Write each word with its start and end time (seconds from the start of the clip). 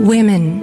Women, 0.00 0.62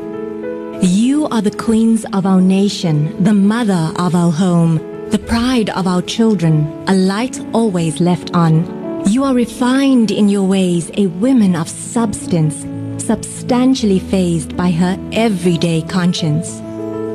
you 0.81 1.27
are 1.27 1.43
the 1.43 1.55
queens 1.55 2.05
of 2.11 2.25
our 2.25 2.41
nation, 2.41 3.23
the 3.23 3.35
mother 3.35 3.91
of 3.97 4.15
our 4.15 4.31
home, 4.31 4.77
the 5.11 5.19
pride 5.19 5.69
of 5.69 5.85
our 5.85 6.01
children, 6.01 6.65
a 6.87 6.95
light 6.95 7.39
always 7.53 7.99
left 7.99 8.33
on. 8.33 9.05
You 9.05 9.23
are 9.25 9.35
refined 9.35 10.09
in 10.09 10.27
your 10.27 10.47
ways, 10.47 10.89
a 10.95 11.05
woman 11.05 11.55
of 11.55 11.69
substance, 11.69 12.65
substantially 13.03 13.99
phased 13.99 14.57
by 14.57 14.71
her 14.71 14.97
everyday 15.11 15.83
conscience. 15.83 16.59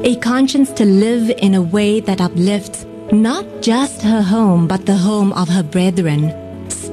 A 0.05 0.15
conscience 0.21 0.71
to 0.75 0.85
live 0.85 1.29
in 1.39 1.55
a 1.55 1.63
way 1.63 1.99
that 1.99 2.21
uplifts 2.21 2.87
not 3.11 3.45
just 3.61 4.01
her 4.03 4.23
home, 4.23 4.69
but 4.69 4.87
the 4.87 4.97
home 4.97 5.33
of 5.33 5.49
her 5.49 5.65
brethren. 5.65 6.42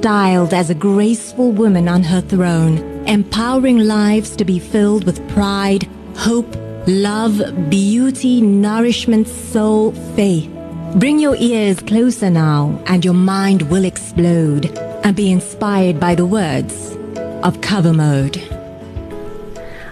Styled 0.00 0.54
as 0.54 0.70
a 0.70 0.74
graceful 0.74 1.52
woman 1.52 1.86
on 1.86 2.02
her 2.02 2.22
throne, 2.22 2.78
empowering 3.06 3.80
lives 3.80 4.34
to 4.36 4.46
be 4.46 4.58
filled 4.58 5.04
with 5.04 5.20
pride, 5.28 5.86
hope, 6.16 6.56
love, 6.86 7.42
beauty, 7.68 8.40
nourishment, 8.40 9.28
soul, 9.28 9.92
faith. 10.16 10.50
Bring 10.94 11.18
your 11.18 11.36
ears 11.36 11.80
closer 11.80 12.30
now, 12.30 12.82
and 12.86 13.04
your 13.04 13.12
mind 13.12 13.70
will 13.70 13.84
explode 13.84 14.74
and 15.04 15.14
be 15.14 15.30
inspired 15.30 16.00
by 16.00 16.14
the 16.14 16.24
words 16.24 16.96
of 17.42 17.60
cover 17.60 17.92
mode. 17.92 18.38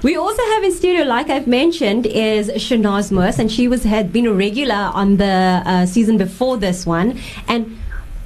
We 0.03 0.17
also 0.17 0.43
have 0.53 0.65
in 0.65 0.73
studio, 0.73 1.05
like 1.05 1.29
I've 1.29 1.47
mentioned, 1.47 2.07
is 2.07 2.49
Shenaaz 2.49 3.13
Moos, 3.13 3.39
and 3.39 3.53
she 3.53 3.69
was 3.69 3.83
had 3.83 4.11
been 4.11 4.27
a 4.27 4.33
regular 4.33 4.91
on 4.95 5.19
the 5.19 5.63
uh, 5.67 5.85
season 5.85 6.17
before 6.17 6.57
this 6.57 6.87
one, 6.87 7.21
and. 7.47 7.79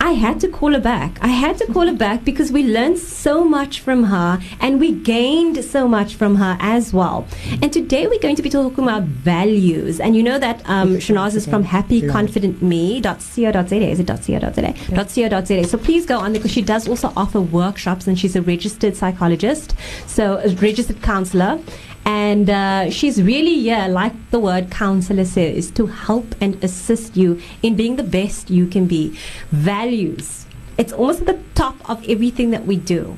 I 0.03 0.13
had 0.15 0.41
to 0.41 0.49
call 0.49 0.73
her 0.73 0.81
back. 0.81 1.17
I 1.23 1.29
had 1.29 1.59
to 1.59 1.67
call 1.73 1.87
her 1.87 1.95
back 1.95 2.25
because 2.25 2.51
we 2.51 2.65
learned 2.65 2.99
so 2.99 3.45
much 3.45 3.79
from 3.79 4.03
her 4.03 4.41
and 4.61 4.81
we 4.81 4.91
gained 4.91 5.65
so 5.65 5.87
much 5.87 6.17
from 6.17 6.35
her 6.35 6.57
as 6.59 6.93
well. 6.93 7.25
And 7.63 7.73
today 7.73 8.09
we're 8.09 8.19
going 8.19 8.35
to 8.35 8.43
be 8.43 8.51
talking 8.51 8.83
about 8.83 9.05
values. 9.05 10.01
And 10.01 10.17
you 10.17 10.25
know 10.25 10.41
that 10.41 10.61
um, 10.69 10.97
Shenaaz 10.97 11.37
is 11.37 11.47
from 11.47 11.65
happyconfidentme.co.za. 11.65 13.77
Is 13.77 14.01
it 14.01 14.07
.co.za? 14.09 14.75
.co.za. 15.31 15.65
So 15.69 15.79
please 15.79 16.05
go 16.05 16.19
on 16.19 16.33
there 16.33 16.41
because 16.41 16.53
she 16.53 16.63
does 16.63 16.89
also 16.89 17.13
offer 17.17 17.41
workshops 17.41 18.09
and 18.09 18.19
she's 18.19 18.35
a 18.35 18.43
registered 18.43 18.97
psychologist, 18.97 19.77
so 20.09 20.39
a 20.39 20.49
registered 20.57 21.01
counselor. 21.01 21.61
And 22.05 22.51
uh, 22.51 22.91
she's 22.91 23.23
really, 23.23 23.55
yeah, 23.55 23.87
like 23.87 24.12
the 24.33 24.41
word 24.41 24.71
counselor 24.71 25.25
says, 25.25 25.71
to 25.73 25.87
help 25.87 26.35
and 26.41 26.63
assist 26.65 27.17
you 27.17 27.41
in 27.63 27.77
being 27.77 27.97
the 27.97 28.03
best 28.03 28.51
you 28.51 28.67
can 28.67 28.87
be. 28.87 29.17
Values. 29.51 30.47
It's 30.79 30.93
almost 30.93 31.21
at 31.21 31.27
the 31.27 31.39
top 31.55 31.77
of 31.89 32.03
everything 32.09 32.51
that 32.51 32.67
we 32.67 32.77
do. 32.77 33.17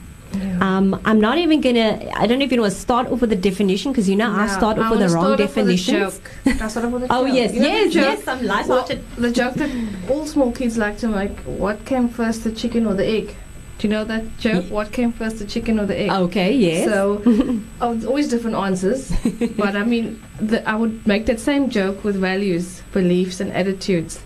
Um, 0.60 1.00
I'm 1.04 1.20
not 1.20 1.38
even 1.38 1.60
gonna. 1.60 2.10
I 2.16 2.26
don't 2.26 2.42
even 2.42 2.60
want 2.60 2.72
to 2.72 2.78
start 2.78 3.06
off 3.06 3.20
with 3.20 3.30
the 3.30 3.36
definition 3.36 3.92
because 3.92 4.08
you 4.08 4.16
know 4.16 4.30
I 4.32 4.48
start 4.48 4.78
off 4.78 4.86
I 4.86 4.90
with 4.90 4.98
the 4.98 5.08
wrong 5.14 5.24
start 5.26 5.40
off 5.40 5.56
with 5.56 5.68
a 5.68 5.76
definitions. 5.76 6.18
joke. 6.18 6.30
Can 6.42 6.62
I 6.62 6.68
start 6.68 6.86
off 6.86 6.92
with 6.92 7.02
a 7.04 7.06
Oh 7.10 7.24
yes, 7.24 7.54
You 7.54 7.60
know 7.60 7.68
yes, 7.68 7.94
yes. 7.94 8.26
I'm 8.28 8.42
light 8.44 8.66
Well, 8.66 8.84
the 9.16 9.30
joke 9.30 9.54
that 9.54 9.70
all 10.10 10.26
small 10.26 10.50
kids 10.50 10.76
like 10.76 10.98
to 10.98 11.08
make: 11.08 11.38
what 11.42 11.84
came 11.84 12.08
first, 12.08 12.42
the 12.42 12.50
chicken 12.50 12.84
or 12.84 12.94
the 12.94 13.06
egg? 13.06 13.36
Do 13.78 13.88
you 13.88 13.92
know 13.92 14.04
that 14.04 14.38
joke? 14.38 14.64
What 14.70 14.92
came 14.92 15.12
first, 15.12 15.38
the 15.40 15.44
chicken 15.46 15.80
or 15.80 15.86
the 15.86 15.98
egg? 15.98 16.10
Okay, 16.10 16.52
yes. 16.54 16.88
So, 16.88 17.22
oh, 17.80 17.92
it's 17.94 18.04
always 18.04 18.28
different 18.28 18.56
answers. 18.56 19.12
but 19.56 19.74
I 19.76 19.82
mean, 19.84 20.22
the, 20.40 20.66
I 20.68 20.74
would 20.74 21.06
make 21.06 21.26
that 21.26 21.40
same 21.40 21.70
joke 21.70 22.04
with 22.04 22.16
values, 22.16 22.82
beliefs, 22.92 23.40
and 23.40 23.52
attitudes. 23.52 24.22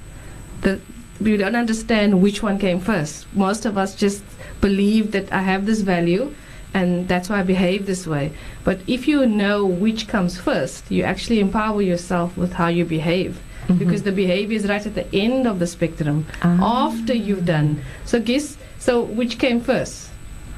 That 0.63 0.81
we 1.21 1.37
don't 1.37 1.57
understand 1.57 2.21
which 2.23 2.43
one 2.43 2.59
came 2.59 2.79
first. 2.79 3.27
Most 3.35 3.65
of 3.65 3.79
us 3.79 3.95
just 3.95 4.23
believe 4.61 5.13
that 5.13 5.33
I 5.33 5.41
have 5.43 5.67
this 5.67 5.81
value, 5.81 6.35
and 6.75 7.09
that's 7.09 7.29
why 7.31 7.41
I 7.41 7.43
behave 7.43 7.87
this 7.87 8.07
way. 8.07 8.33
But 8.65 8.81
if 8.87 9.09
you 9.09 9.25
know 9.27 9.65
which 9.65 10.09
comes 10.09 10.39
first, 10.39 10.91
you 10.91 11.05
actually 11.05 11.41
empower 11.41 11.81
yourself 11.83 12.37
with 12.37 12.53
how 12.53 12.69
you 12.69 12.85
behave. 12.85 13.41
Because 13.79 14.03
the 14.05 14.13
behavior 14.13 14.57
is 14.57 14.67
right 14.67 14.87
at 14.87 14.95
the 14.95 15.15
end 15.15 15.47
of 15.47 15.59
the 15.59 15.67
spectrum, 15.67 16.25
Ah. 16.43 16.87
after 16.89 17.13
you've 17.13 17.45
done. 17.45 17.83
So 18.07 18.19
guess 18.19 18.57
so 18.79 19.03
which 19.03 19.39
came 19.39 19.61
first? 19.61 20.11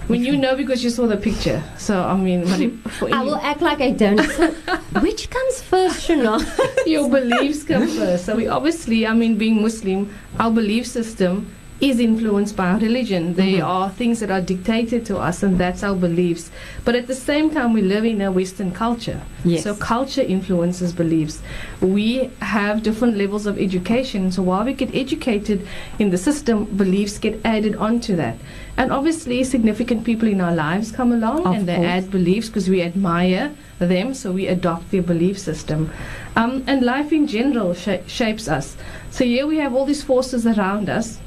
When 0.08 0.25
you 0.25 0.36
know 0.36 0.56
because 0.56 0.82
you 0.82 0.91
saw 0.91 1.06
the 1.06 1.16
picture. 1.16 1.62
So 1.78 2.03
I 2.03 2.16
mean, 2.16 2.44
but 2.44 2.60
if- 2.60 2.81
for 2.98 3.14
I 3.14 3.22
will 3.22 3.36
act 3.36 3.60
like 3.62 3.81
I 3.81 3.91
don't. 3.92 4.19
So, 4.19 4.50
which 5.00 5.31
comes 5.31 5.62
first, 5.62 6.08
Shenaaz? 6.08 6.42
your 6.86 7.09
beliefs 7.09 7.62
come 7.62 7.86
first. 7.86 8.25
So 8.26 8.34
we 8.34 8.48
obviously, 8.48 9.06
I 9.06 9.12
mean, 9.14 9.36
being 9.38 9.62
Muslim, 9.62 10.12
our 10.41 10.50
belief 10.50 10.86
system 10.86 11.47
is 11.80 11.98
influenced 11.98 12.56
by 12.56 12.68
our 12.70 12.78
religion. 12.78 13.34
They 13.34 13.54
Mhm. 13.54 13.64
are 13.66 13.88
things 13.91 14.20
that 14.20 14.30
are 14.30 14.41
dictated 14.42 15.06
to 15.06 15.16
us, 15.16 15.42
and 15.42 15.56
that's 15.58 15.82
our 15.82 15.94
beliefs. 15.94 16.50
But 16.84 16.94
at 16.94 17.06
the 17.06 17.14
same 17.14 17.48
time, 17.50 17.72
we 17.72 17.80
live 17.80 18.04
in 18.04 18.20
a 18.20 18.30
Western 18.30 18.70
culture. 18.70 19.20
Yes. 19.44 19.64
So 19.64 19.74
culture 19.74 20.20
influences 20.20 20.92
beliefs. 20.92 21.41
We 21.80 22.28
have 22.41 22.82
different 22.82 23.16
levels 23.16 23.46
of 23.46 23.58
education. 23.58 24.30
So 24.30 24.42
while 24.42 24.64
we 24.64 24.74
get 24.74 24.94
educated 24.94 25.60
in 25.98 26.10
the 26.10 26.18
system, 26.18 26.64
beliefs 26.76 27.18
get 27.18 27.41
added 27.44 27.76
onto 27.76 28.14
that. 28.16 28.36
And 28.76 28.92
obviously, 28.92 29.42
significant 29.44 30.04
people 30.04 30.28
in 30.28 30.41
our 30.41 30.54
lives 30.54 30.92
come 30.92 31.12
along 31.12 31.47
Of 31.47 31.54
and 31.54 31.66
they 31.66 31.76
course. 31.76 31.88
add 31.88 32.10
beliefs 32.10 32.48
because 32.48 32.68
we 32.68 32.82
admire 32.82 33.50
them, 33.78 34.12
so 34.12 34.32
we 34.32 34.47
adopt 34.47 34.91
their 34.91 35.02
belief 35.02 35.38
system. 35.38 35.88
Um, 36.36 36.62
and 36.66 36.82
life 36.82 37.10
in 37.12 37.26
general 37.26 37.72
sha- 37.74 38.04
shapes 38.06 38.48
us. 38.48 38.76
So 39.10 39.24
here 39.24 39.47
we 39.47 39.56
have 39.58 39.74
all 39.74 39.86
these 39.86 40.02
forces 40.02 40.47
around 40.47 40.88
us, 40.91 41.18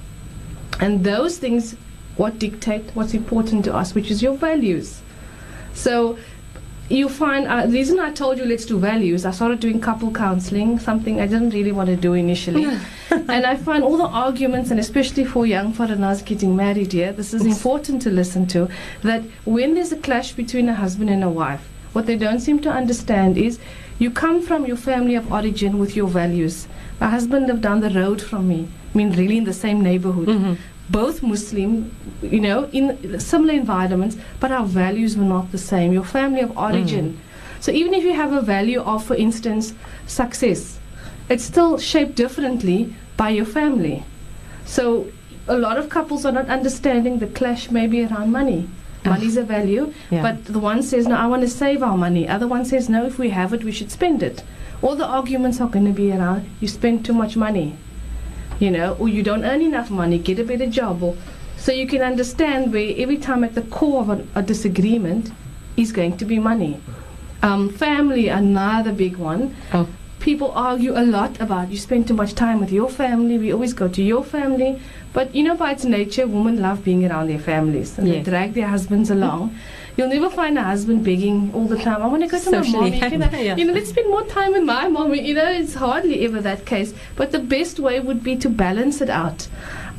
and 0.80 1.04
those 1.04 1.38
things 1.38 1.76
what 2.18 2.38
dictate 2.40 2.92
what's 2.94 3.14
important 3.14 3.66
to 3.66 3.74
us, 3.74 3.96
which 3.96 4.12
is 4.12 4.22
your 4.22 4.36
values. 4.36 5.02
So 5.74 6.18
you 6.90 7.10
find 7.10 7.48
uh, 7.48 7.66
the 7.66 7.74
reason 7.74 8.00
I 8.00 8.12
told 8.12 8.38
you 8.38 8.46
let's 8.46 8.66
do 8.66 8.78
values. 8.78 9.26
I 9.26 9.32
started 9.32 9.60
doing 9.60 9.80
couple 9.82 10.12
counseling, 10.12 10.78
something 10.80 11.20
I 11.20 11.26
didn't 11.28 11.52
really 11.52 11.72
want 11.72 11.88
to 11.88 11.96
do 11.96 12.14
initially, 12.14 12.66
and 13.10 13.46
I 13.46 13.56
find 13.56 13.84
all 13.84 13.98
the 13.98 14.06
arguments, 14.06 14.70
and 14.70 14.80
especially 14.80 15.26
for 15.26 15.46
young 15.46 15.74
foreigners 15.74 16.22
getting 16.22 16.56
married 16.56 16.92
here, 16.92 17.14
this 17.14 17.34
is 17.34 17.46
important 17.46 18.02
to 18.04 18.10
listen 18.10 18.46
to. 18.48 18.70
That 19.02 19.24
when 19.46 19.74
there's 19.74 19.92
a 19.92 19.98
clash 19.98 20.34
between 20.34 20.70
a 20.70 20.76
husband 20.76 21.10
and 21.10 21.24
a 21.24 21.30
wife, 21.30 21.68
what 21.94 22.06
they 22.06 22.16
don't 22.16 22.40
seem 22.40 22.60
to 22.62 22.70
understand 22.70 23.38
is 23.38 23.60
you 23.98 24.12
come 24.12 24.42
from 24.42 24.66
your 24.66 24.78
family 24.78 25.16
of 25.16 25.32
origin 25.32 25.80
with 25.80 25.96
your 25.96 26.08
values. 26.08 26.68
My 27.00 27.10
husband 27.10 27.48
lived 27.48 27.62
down 27.62 27.80
the 27.80 27.90
road 27.90 28.22
from 28.22 28.48
me. 28.48 28.68
I 28.94 28.98
mean, 28.98 29.12
really 29.12 29.38
in 29.38 29.46
the 29.46 29.54
same 29.54 29.82
neighborhood 29.82 30.28
Mhm. 30.28 30.58
both 30.90 31.24
Muslim, 31.24 31.92
you 32.22 32.40
know, 32.40 32.68
in 32.72 33.20
similar 33.20 33.54
environments, 33.54 34.18
but 34.40 34.52
our 34.52 34.66
values 34.66 35.18
were 35.18 35.26
not 35.36 35.52
the 35.52 35.58
same. 35.58 35.94
Your 35.94 36.04
family 36.04 36.42
of 36.42 36.56
origin. 36.58 37.18
So 37.60 37.72
even 37.72 37.94
if 37.94 38.04
you 38.04 38.14
have 38.14 38.34
a 38.34 38.42
value 38.42 38.82
of, 38.82 39.04
for 39.06 39.16
instance, 39.16 39.74
success, 40.06 40.78
it's 41.30 41.46
still 41.46 41.78
shaped 41.78 42.16
differently 42.16 42.94
by 43.16 43.30
your 43.30 43.46
family. 43.46 44.04
So 44.66 45.08
a 45.48 45.58
lot 45.58 45.78
of 45.78 45.88
couples 45.90 46.26
are 46.26 46.34
not 46.34 46.48
understanding 46.50 47.20
the 47.20 47.28
clash 47.28 47.72
maybe 47.72 48.04
around 48.06 48.32
money. 48.32 48.68
Money 49.06 49.26
is 49.26 49.38
a 49.38 49.44
value, 49.44 49.92
Yeah. 50.12 50.22
but 50.22 50.46
the 50.46 50.60
one 50.60 50.82
says, 50.84 51.08
no, 51.08 51.16
I 51.16 51.28
want 51.28 51.42
to 51.42 51.50
save 51.50 51.82
our 51.84 51.98
money. 51.98 52.28
Other 52.28 52.48
one 52.48 52.66
says, 52.66 52.90
no, 52.90 53.06
if 53.06 53.18
we 53.18 53.30
have 53.30 53.54
it, 53.54 53.64
we 53.64 53.72
should 53.72 53.92
spend 53.92 54.22
it. 54.24 54.44
All 54.82 54.96
the 54.96 55.06
arguments 55.06 55.60
are 55.62 55.68
going 55.70 55.86
to 55.86 55.92
be 56.04 56.12
around, 56.12 56.42
you 56.62 56.68
spend 56.68 57.04
too 57.06 57.14
much 57.14 57.36
money 57.36 57.76
you 58.60 58.72
know, 58.72 58.96
or 59.00 59.08
you 59.08 59.24
don't 59.24 59.44
earn 59.44 59.62
enough 59.62 59.90
money, 59.90 60.18
get 60.18 60.40
a 60.40 60.44
better 60.44 60.68
job, 60.68 61.04
or 61.04 61.16
so 61.58 61.72
you 61.72 61.88
can 61.88 62.02
understand 62.02 62.74
where 62.74 62.94
every 62.98 63.18
time 63.18 63.44
at 63.44 63.56
the 63.56 63.62
core 63.62 64.02
of 64.02 64.10
a, 64.10 64.26
a 64.36 64.42
disagreement 64.42 65.32
is 65.78 65.92
going 65.92 66.18
to 66.18 66.26
be 66.26 66.40
money. 66.40 66.80
Um, 67.42 67.70
family, 67.70 68.28
another 68.30 68.92
big 68.92 69.18
one. 69.18 69.56
Oh. 69.74 69.88
People 70.20 70.52
argue 70.56 70.98
a 70.98 71.04
lot 71.04 71.40
about 71.42 71.70
you 71.70 71.78
spend 71.78 72.08
too 72.08 72.14
much 72.14 72.34
time 72.34 72.60
with 72.62 72.72
your 72.72 72.90
family. 72.90 73.38
We 73.38 73.52
always 73.52 73.74
go 73.74 73.90
to 73.90 74.02
your 74.02 74.24
family, 74.24 74.82
but 75.12 75.36
you 75.36 75.44
know, 75.44 75.56
by 75.56 75.72
its 75.72 75.84
nature, 75.84 76.26
women 76.28 76.62
love 76.62 76.84
being 76.84 77.06
around 77.10 77.28
their 77.30 77.40
families 77.40 77.98
and 77.98 78.08
Yes. 78.08 78.16
they 78.26 78.32
drag 78.32 78.54
their 78.54 78.68
husbands 78.68 79.10
along. 79.10 79.58
You'll 79.96 80.10
never 80.10 80.30
find 80.30 80.58
a 80.58 80.64
husband 80.64 81.04
begging 81.06 81.52
all 81.54 81.68
the 81.68 81.78
time. 81.78 82.02
I 82.02 82.08
want 82.08 82.24
to 82.24 82.28
go 82.28 82.38
to 82.40 82.44
Socially, 82.44 82.72
my 82.92 83.00
mom. 83.00 83.12
You, 83.12 83.18
know, 83.20 83.30
yeah. 83.32 83.56
you 83.56 83.66
know, 83.66 83.74
let's 83.74 83.90
spend 83.90 84.10
more 84.10 84.26
time 84.26 84.54
with 84.54 84.64
my 84.64 84.88
mom. 84.88 85.14
You 85.14 85.36
know, 85.36 85.52
it's 85.52 85.76
hardly 85.76 86.26
ever 86.26 86.42
that 86.42 86.66
case. 86.66 86.94
But 87.16 87.32
the 87.32 87.40
best 87.40 87.80
way 87.80 88.00
would 88.00 88.24
be 88.24 88.36
to 88.38 88.50
balance 88.50 89.02
it 89.02 89.10
out. 89.10 89.48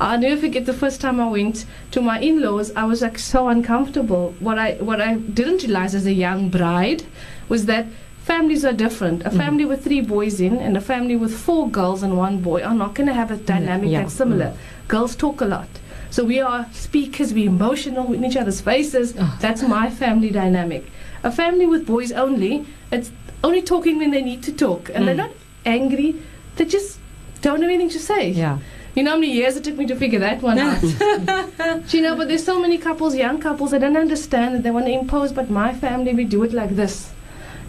I'll 0.01 0.19
never 0.19 0.41
forget 0.41 0.65
the 0.65 0.73
first 0.73 0.99
time 0.99 1.21
I 1.21 1.29
went 1.29 1.65
to 1.91 2.01
my 2.01 2.19
in-laws. 2.19 2.73
I 2.75 2.83
was 2.83 3.01
like 3.01 3.17
so 3.17 3.47
uncomfortable. 3.47 4.35
What 4.39 4.59
I 4.59 4.73
what 4.75 4.99
I 4.99 5.15
didn't 5.15 5.63
realize 5.63 5.95
as 5.95 6.05
a 6.05 6.11
young 6.13 6.49
bride 6.49 7.03
was 7.47 7.65
that 7.67 7.85
families 8.23 8.65
are 8.65 8.73
different. 8.73 9.21
A 9.25 9.29
Mhm. 9.29 9.37
family 9.37 9.65
with 9.65 9.83
three 9.85 10.01
boys 10.01 10.41
in 10.41 10.57
and 10.57 10.75
a 10.75 10.81
family 10.81 11.15
with 11.15 11.33
four 11.33 11.69
girls 11.69 12.03
and 12.03 12.17
one 12.17 12.39
boy 12.39 12.61
are 12.63 12.75
not 12.75 12.95
going 12.95 13.07
to 13.07 13.13
have 13.13 13.31
a 13.31 13.37
dynamic 13.37 13.89
yeah. 13.91 14.01
that's 14.01 14.13
similar. 14.13 14.51
Girls 14.89 15.15
talk 15.15 15.39
a 15.39 15.45
lot. 15.45 15.69
So 16.15 16.23
we 16.23 16.39
are 16.39 16.65
speakers, 16.71 17.33
we're 17.33 17.49
emotional 17.49 18.13
in 18.13 18.23
each 18.23 18.37
other's 18.37 18.61
faces. 18.61 19.13
Oh. 19.19 19.37
That's 19.41 19.61
my 19.63 19.89
family 19.89 20.29
dynamic. 20.31 20.85
A 21.23 21.29
family 21.29 21.65
with 21.65 21.85
boys 21.85 22.13
only, 22.13 22.65
it's 22.89 23.11
only 23.43 23.61
talking 23.61 23.97
when 23.97 24.11
they 24.11 24.21
need 24.21 24.41
to 24.43 24.53
talk. 24.53 24.89
And 24.93 25.05
they're 25.05 25.15
Mm. 25.15 25.25
not 25.27 25.31
angry, 25.65 26.15
they 26.55 26.63
just 26.63 26.99
don't 27.41 27.61
have 27.61 27.69
anything 27.69 27.89
to 27.89 27.99
say. 27.99 28.29
Yeah. 28.29 28.59
You 28.95 29.03
know 29.03 29.11
how 29.11 29.17
many 29.17 29.33
years 29.33 29.57
it 29.57 29.65
took 29.65 29.75
me 29.75 29.85
to 29.87 29.95
figure 30.03 30.19
that 30.19 30.41
one 30.41 30.57
out? 30.57 30.81
You 31.93 32.01
know, 32.01 32.15
but 32.15 32.29
there's 32.29 32.45
so 32.45 32.61
many 32.61 32.77
couples, 32.77 33.13
young 33.13 33.41
couples, 33.41 33.71
that 33.71 33.81
don't 33.81 33.97
understand 33.97 34.55
that 34.55 34.63
they 34.63 34.71
want 34.71 34.85
to 34.85 34.93
impose, 34.93 35.33
but 35.33 35.49
my 35.49 35.73
family, 35.73 36.13
we 36.13 36.23
do 36.23 36.43
it 36.43 36.53
like 36.53 36.77
this. 36.77 37.11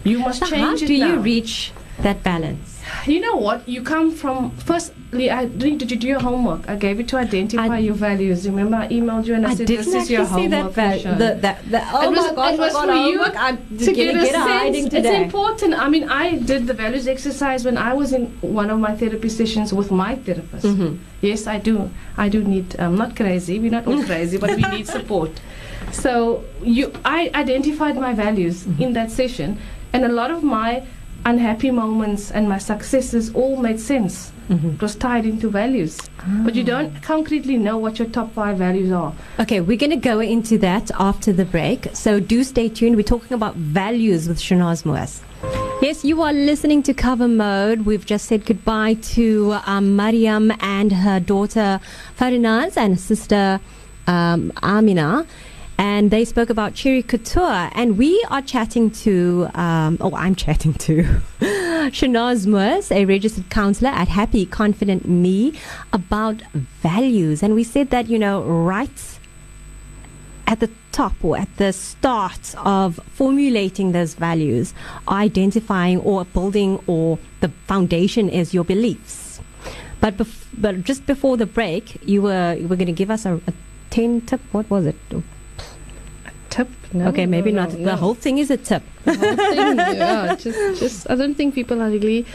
You 0.05 0.19
must 0.19 0.39
So 0.39 0.45
how 0.45 0.51
change 0.55 0.83
it 0.83 0.87
do 0.87 0.93
you 0.95 1.15
reach 1.19 1.73
that 1.99 2.23
balance? 2.23 2.76
You 3.05 3.19
know 3.21 3.35
what? 3.35 3.67
You 3.67 3.81
come 3.83 4.11
from 4.11 4.51
firstly. 4.57 5.29
I 5.31 5.45
did 5.45 5.77
did 5.79 5.91
you 5.91 5.97
do 5.97 6.07
your 6.07 6.19
homework? 6.19 6.67
I 6.69 6.75
gave 6.75 6.97
you 6.99 7.05
to 7.11 7.17
identify 7.17 7.75
I- 7.77 7.79
your 7.79 7.95
values. 7.95 8.47
Remember, 8.47 8.75
I 8.77 8.87
emailed 8.89 9.25
you 9.25 9.35
and 9.35 9.45
I, 9.47 9.51
I 9.51 9.55
said 9.55 9.67
this 9.67 9.87
is 9.87 10.09
your 10.11 10.25
see 10.25 10.47
that. 10.47 10.73
homework. 10.73 10.73
The, 11.21 11.29
that, 11.41 11.71
the, 11.71 11.81
oh 11.93 12.01
It 12.03 12.09
was- 12.11 12.25
my 12.27 12.33
gosh, 12.35 12.53
it 12.53 12.59
was 12.59 12.73
my 12.73 12.81
for 12.81 12.87
God, 12.87 13.09
you 13.11 13.17
homework. 13.19 13.35
I'm 13.45 13.57
to 13.79 13.93
get 13.93 14.15
a 14.15 14.19
get 14.19 14.33
sense. 14.33 14.93
It's 14.93 15.07
important. 15.07 15.73
I 15.85 15.87
mean, 15.89 16.09
I 16.09 16.35
did 16.37 16.67
the 16.67 16.73
values 16.73 17.07
exercise 17.07 17.63
when 17.65 17.77
I 17.77 17.93
was 17.93 18.11
in 18.13 18.25
one 18.41 18.69
of 18.69 18.79
my 18.79 18.95
therapy 18.95 19.29
sessions 19.29 19.73
with 19.73 19.89
my 19.91 20.15
therapist. 20.15 20.65
Mhm. 20.65 20.97
Yes, 21.21 21.47
I 21.47 21.57
do. 21.59 21.89
I 22.17 22.27
do 22.29 22.43
need. 22.43 22.75
I'm 22.79 22.95
not 22.97 23.15
crazy. 23.15 23.59
We're 23.59 23.71
not 23.79 23.87
all 23.87 24.03
crazy, 24.03 24.37
but 24.37 24.55
we 24.55 24.63
need 24.75 24.87
support. 24.87 25.31
So 25.91 26.43
you, 26.63 26.91
I 27.05 27.31
identified 27.33 27.95
my 27.95 28.13
values 28.13 28.65
Mm-hmm. 28.65 28.83
in 28.83 28.93
that 28.93 29.09
session, 29.11 29.57
and 29.93 30.03
a 30.03 30.09
lot 30.09 30.31
of 30.31 30.43
my 30.43 30.83
unhappy 31.31 31.71
moments 31.71 32.31
and 32.31 32.47
my 32.47 32.57
successes 32.57 33.31
all 33.33 33.57
made 33.67 33.79
sense. 33.79 34.31
Mhm. 34.49 34.75
It 34.75 34.81
was 34.81 34.95
tied 34.95 35.25
into 35.25 35.49
values, 35.49 35.97
but 36.45 36.55
you 36.55 36.63
don't 36.63 36.91
concretely 37.01 37.57
know 37.57 37.77
what 37.77 37.99
your 37.99 38.07
top 38.17 38.33
five 38.33 38.57
values 38.57 38.91
are. 38.99 39.11
Okay, 39.43 39.59
we're 39.59 39.81
going 39.85 39.95
to 40.01 40.09
go 40.11 40.19
into 40.21 40.57
that 40.59 40.89
after 40.97 41.33
the 41.33 41.43
break. 41.43 41.89
So 41.93 42.21
do 42.21 42.43
stay 42.45 42.69
tuned. 42.69 42.95
We're 42.95 43.11
talking 43.15 43.35
about 43.35 43.55
values 43.55 44.29
with 44.29 44.39
Shenaaz 44.39 44.85
Moos. 44.85 45.19
Yes, 45.81 46.05
you 46.05 46.21
are 46.27 46.31
listening 46.33 46.81
to 46.83 46.93
Cover 46.93 47.27
Mode. 47.27 47.81
We've 47.89 48.05
just 48.05 48.25
said 48.29 48.45
goodbye 48.45 48.95
to 49.15 49.57
um, 49.65 49.95
Mariam 49.97 50.51
and 50.61 50.91
her 50.93 51.19
daughter 51.19 51.79
Farinaz 52.19 52.77
and 52.77 52.97
sister 52.99 53.59
um, 54.07 54.53
Amina. 54.63 55.25
And 55.77 56.09
they 56.09 56.25
spoke 56.25 56.49
about 56.49 56.73
Cherry 56.73 57.03
Couture. 57.03 57.69
And 57.73 57.97
we 57.97 58.23
are 58.29 58.41
chatting 58.41 58.89
to, 58.91 59.49
um, 59.53 59.97
oh, 60.01 60.15
I'm 60.15 60.35
chatting 60.35 60.73
to 60.73 61.03
Shenaaz 61.91 62.47
Moos, 62.47 62.91
a 62.91 63.05
registered 63.05 63.49
counselor 63.49 63.91
at 63.91 64.07
Happy 64.07 64.45
Confident 64.45 65.07
Me, 65.07 65.53
about 65.93 66.41
values. 66.81 67.43
And 67.43 67.53
we 67.53 67.63
said 67.63 67.91
that, 67.91 68.07
you 68.07 68.17
know, 68.17 68.41
right 68.43 69.19
at 70.47 70.59
the 70.61 70.69
top 70.91 71.13
or 71.23 71.37
at 71.37 71.55
the 71.57 71.71
start 71.71 72.55
of 72.57 72.99
formulating 73.13 73.91
those 73.91 74.15
values, 74.15 74.73
identifying 75.07 75.99
or 75.99 76.25
building 76.25 76.81
or 76.87 77.19
the 77.41 77.49
foundation 77.67 78.29
is 78.29 78.53
your 78.53 78.63
beliefs. 78.63 79.39
But 79.99 80.17
bef- 80.17 80.45
but 80.57 80.83
just 80.83 81.05
before 81.05 81.37
the 81.37 81.45
break, 81.45 82.01
you 82.07 82.21
were 82.21 82.55
you 82.59 82.67
were 82.67 82.75
going 82.75 82.87
to 82.87 82.93
give 82.93 83.11
us 83.11 83.25
a, 83.25 83.35
a 83.47 83.53
ten 83.89 84.21
tip. 84.21 84.41
What 84.51 84.69
was 84.69 84.85
it? 84.85 84.95
Tip? 86.57 86.69
No, 86.93 87.07
okay, 87.09 87.25
maybe 87.25 87.51
no, 87.51 87.63
not. 87.63 87.73
no, 87.73 87.85
The 87.85 87.95
whole 88.03 88.15
thing 88.15 88.37
is 88.39 88.49
a 88.51 88.57
tip. 88.57 88.83
the 89.05 89.15
whole 89.15 89.35
thing. 89.53 89.77
yeah, 89.77 90.35
just, 90.35 90.79
just 90.81 91.09
I 91.09 91.15
don't 91.15 91.35
think 91.35 91.53
people 91.55 91.81
are 91.81 91.89
really 91.89 92.25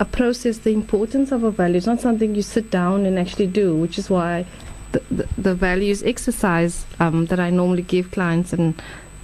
uh, 0.00 0.04
process 0.04 0.58
the 0.58 0.70
importance 0.72 1.30
of 1.32 1.42
a 1.44 1.50
value. 1.50 1.76
It's 1.76 1.86
not 1.86 2.00
something 2.00 2.34
you 2.34 2.42
sit 2.42 2.70
down 2.70 3.06
and 3.06 3.18
actually 3.18 3.48
do, 3.48 3.74
which 3.76 3.98
is 3.98 4.08
why 4.10 4.46
the, 4.92 5.02
the, 5.10 5.28
the 5.36 5.54
values 5.54 6.02
exercise 6.02 6.86
um, 7.00 7.26
that 7.26 7.38
I 7.40 7.50
normally 7.50 7.82
give 7.82 8.10
clients, 8.12 8.52
and 8.52 8.80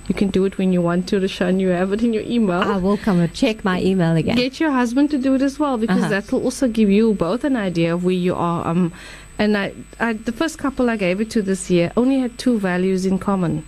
you 0.08 0.14
can 0.14 0.28
do 0.30 0.44
it 0.44 0.58
when 0.58 0.72
you 0.72 0.82
want 0.82 1.08
to, 1.10 1.20
Rashan, 1.20 1.60
you 1.60 1.68
have 1.68 1.92
it 1.92 2.02
in 2.02 2.12
your 2.12 2.24
email. 2.24 2.60
I 2.60 2.76
will 2.76 2.96
come 2.98 3.20
and 3.20 3.32
check 3.32 3.64
my 3.64 3.80
email 3.80 4.16
again. 4.16 4.36
Get 4.36 4.58
your 4.60 4.72
husband 4.72 5.10
to 5.12 5.18
do 5.18 5.34
it 5.36 5.42
as 5.42 5.58
well 5.58 5.78
because 5.78 6.00
Uh-huh. 6.02 6.08
that 6.20 6.32
will 6.32 6.42
also 6.42 6.66
give 6.68 6.90
you 6.90 7.14
both 7.14 7.44
an 7.44 7.56
idea 7.56 7.94
of 7.94 8.04
where 8.04 8.14
you 8.28 8.34
are. 8.34 8.66
Um, 8.66 8.92
and 9.38 9.56
I, 9.56 9.72
I, 10.00 10.12
the 10.14 10.32
first 10.32 10.58
couple 10.58 10.90
I 10.90 10.96
gave 10.96 11.20
it 11.20 11.30
to 11.30 11.40
this 11.42 11.70
year 11.70 11.92
only 11.96 12.18
had 12.18 12.36
two 12.38 12.58
values 12.58 13.06
in 13.06 13.18
common. 13.18 13.64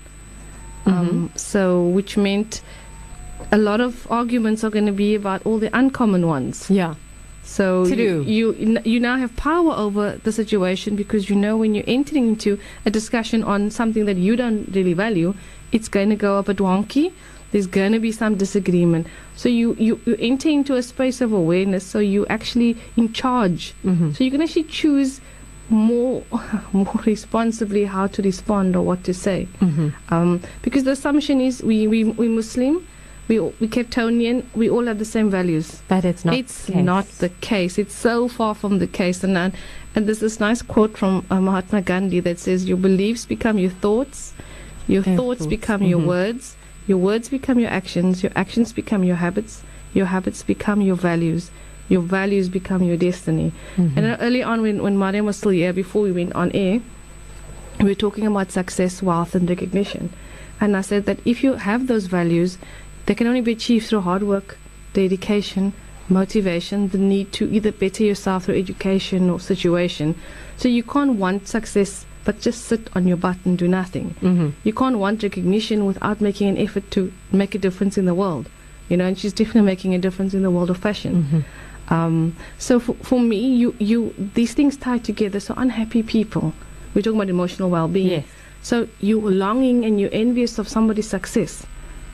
Um, 0.87 1.33
so, 1.35 1.83
which 1.83 2.17
meant 2.17 2.63
a 3.51 3.59
lot 3.59 3.81
of 3.81 4.07
arguments 4.11 4.65
are 4.65 4.71
going 4.71 4.87
to 4.87 4.93
be 4.93 5.15
about 5.15 5.45
all 5.45 5.59
the 5.59 5.71
uncommon 5.77 6.27
ones. 6.27 6.69
Yeah. 6.71 6.95
So 7.45 7.85
you, 7.85 8.23
you 8.23 8.81
you 8.85 8.99
now 8.99 9.19
have 9.19 9.37
power 9.37 9.73
over 9.73 10.19
the 10.25 10.33
situation 10.33 10.97
because 10.97 11.29
you 11.29 11.37
know 11.37 11.59
when 11.59 11.75
you're 11.75 11.85
entering 11.87 12.29
into 12.29 12.59
a 12.87 12.91
discussion 12.91 13.45
on 13.45 13.71
something 13.71 14.07
that 14.07 14.17
you 14.17 14.35
don't 14.35 14.65
really 14.75 14.95
value, 14.95 15.35
it's 15.71 15.89
going 15.89 16.09
to 16.09 16.17
go 16.17 16.39
up 16.39 16.49
a 16.49 16.55
wonky. 16.55 17.13
There's 17.53 17.67
going 17.67 17.93
to 17.93 18.01
be 18.01 18.11
some 18.11 18.37
disagreement. 18.37 19.07
So 19.37 19.49
you, 19.49 19.77
you, 19.79 20.01
you 20.07 20.17
enter 20.19 20.49
into 20.49 20.75
a 20.75 20.83
space 20.83 21.21
of 21.21 21.33
awareness. 21.33 21.87
So 21.87 22.01
you're 22.01 22.27
actually 22.29 22.77
in 22.97 23.13
charge. 23.13 23.75
Mm-hmm. 23.85 24.13
So 24.13 24.25
you 24.25 24.31
can 24.31 24.43
actually 24.43 24.65
choose 24.65 25.21
more 25.71 26.23
more 26.73 27.01
responsibly 27.07 27.85
how 27.85 28.07
to 28.09 28.23
respond 28.23 28.77
or 28.77 28.83
what 28.83 29.05
to 29.05 29.15
say. 29.15 29.49
Mm-hmm. 29.61 29.89
Um, 30.15 30.41
because 30.63 30.85
the 30.85 30.93
assumption 30.93 31.41
is 31.41 31.63
we 31.63 31.87
we 31.87 32.05
we 32.05 32.29
Muslim, 32.29 32.87
we 33.29 33.41
we 33.41 33.69
Capetonian, 33.69 34.45
we 34.55 34.69
all 34.69 34.87
have 34.87 34.99
the 34.99 35.05
same 35.05 35.31
values 35.31 35.83
But 35.89 36.05
it's 36.05 36.25
not. 36.25 36.35
it's 36.35 36.67
the 36.67 36.73
case. 36.73 36.85
not 36.85 37.07
the 37.19 37.29
case. 37.41 37.79
It's 37.79 37.95
so 37.95 38.29
far 38.29 38.55
from 38.55 38.79
the 38.79 38.87
case. 38.87 39.25
And, 39.25 39.37
and, 39.39 39.55
and 39.95 40.07
there's 40.07 40.21
this 40.21 40.41
nice 40.41 40.61
quote 40.63 40.97
from 40.99 41.25
uh, 41.31 41.41
Mahatma 41.41 41.83
Gandhi 41.83 42.21
that 42.21 42.39
says, 42.39 42.67
Your 42.69 42.77
beliefs 42.79 43.25
become 43.27 43.59
your 43.59 43.71
thoughts, 43.71 44.35
your 44.87 45.03
Your 45.03 45.17
thoughts, 45.17 45.39
thoughts, 45.41 45.47
become 45.47 45.83
your 45.83 46.01
mhm. 46.01 46.07
words, 46.07 46.57
your 46.87 46.99
words 46.99 47.29
become 47.29 47.59
your 47.59 47.71
actions, 47.71 48.23
your 48.23 48.33
actions 48.37 48.73
become 48.73 49.05
your 49.05 49.17
habits, 49.17 49.63
your 49.95 50.07
habits 50.07 50.43
become 50.43 50.83
your 50.83 50.97
values, 50.97 51.51
your 51.89 52.01
values 52.03 52.49
become 52.49 52.83
your 52.83 52.97
destiny. 52.97 53.53
Mhm. 53.77 53.97
And 53.97 54.17
early 54.21 54.43
on, 54.43 54.63
when, 54.63 54.83
when 54.83 54.99
Mariam 54.99 55.27
was 55.27 55.37
still 55.37 55.51
here, 55.53 55.73
before 55.73 56.03
we 56.03 56.13
went 56.13 56.33
on 56.35 56.51
air, 56.53 56.81
we 57.81 57.87
were 57.87 57.95
talking 57.95 58.27
about 58.27 58.51
success, 58.53 59.03
wealth, 59.03 59.35
and 59.35 59.49
recognition. 59.49 60.11
And 60.61 60.77
I 60.77 60.81
said 60.83 61.05
that 61.07 61.19
if 61.25 61.43
you 61.45 61.55
have 61.55 61.87
those 61.87 62.07
values, 62.07 62.57
they 63.07 63.15
can 63.15 63.27
only 63.27 63.41
be 63.43 63.53
achieved 63.53 63.87
through 63.89 64.01
hard 64.03 64.23
work, 64.23 64.57
dedication, 64.95 65.73
motivation, 66.09 66.89
the 66.89 66.99
need 66.99 67.33
to 67.33 67.51
either 67.53 67.73
better 67.73 68.05
yourself 68.05 68.45
through 68.45 68.57
education 68.59 69.29
or 69.31 69.41
situation. 69.41 70.15
So 70.57 70.69
you 70.69 70.83
can't 70.83 71.15
want 71.17 71.49
success 71.49 72.07
but 72.25 72.41
just 72.41 72.65
sit 72.65 72.89
on 72.97 73.07
your 73.07 73.19
butt 73.19 73.37
and 73.45 73.59
do 73.59 73.69
nothing. 73.69 74.15
Mhm. 74.23 74.53
You 74.65 74.73
can't 74.73 74.97
want 74.99 75.23
recognition 75.23 75.85
without 75.85 76.23
making 76.23 76.49
an 76.49 76.57
effort 76.57 76.91
to 76.93 77.13
make 77.33 77.55
a 77.55 77.59
difference 77.59 77.99
in 77.99 78.07
the 78.07 78.15
world. 78.15 78.49
You 78.89 78.97
know, 78.97 79.05
and 79.05 79.19
she's 79.19 79.35
definitely 79.35 79.67
making 79.67 79.95
a 79.95 79.99
difference 79.99 80.33
in 80.33 80.43
the 80.43 80.51
world 80.51 80.71
of 80.71 80.79
fashion. 80.79 81.27
Mhm. 81.31 81.45
Um, 81.89 82.35
so 82.59 82.81
for, 82.81 82.95
for 82.95 83.21
me, 83.21 83.55
you, 83.57 83.75
you 83.79 84.15
these 84.35 84.55
things 84.55 84.77
tie 84.77 84.99
together. 84.99 85.41
So 85.41 85.55
unhappy 85.57 86.03
people, 86.03 86.55
we're 86.95 87.03
talking 87.03 87.19
about 87.21 87.29
emotional 87.29 87.71
well-being. 87.71 88.11
Yes. 88.11 88.27
So 88.63 88.89
you're 89.01 89.31
longing 89.31 89.85
and 89.85 90.01
you're 90.01 90.11
envious 90.13 90.59
of 90.59 90.67
somebody's 90.69 91.09
success, 91.09 91.67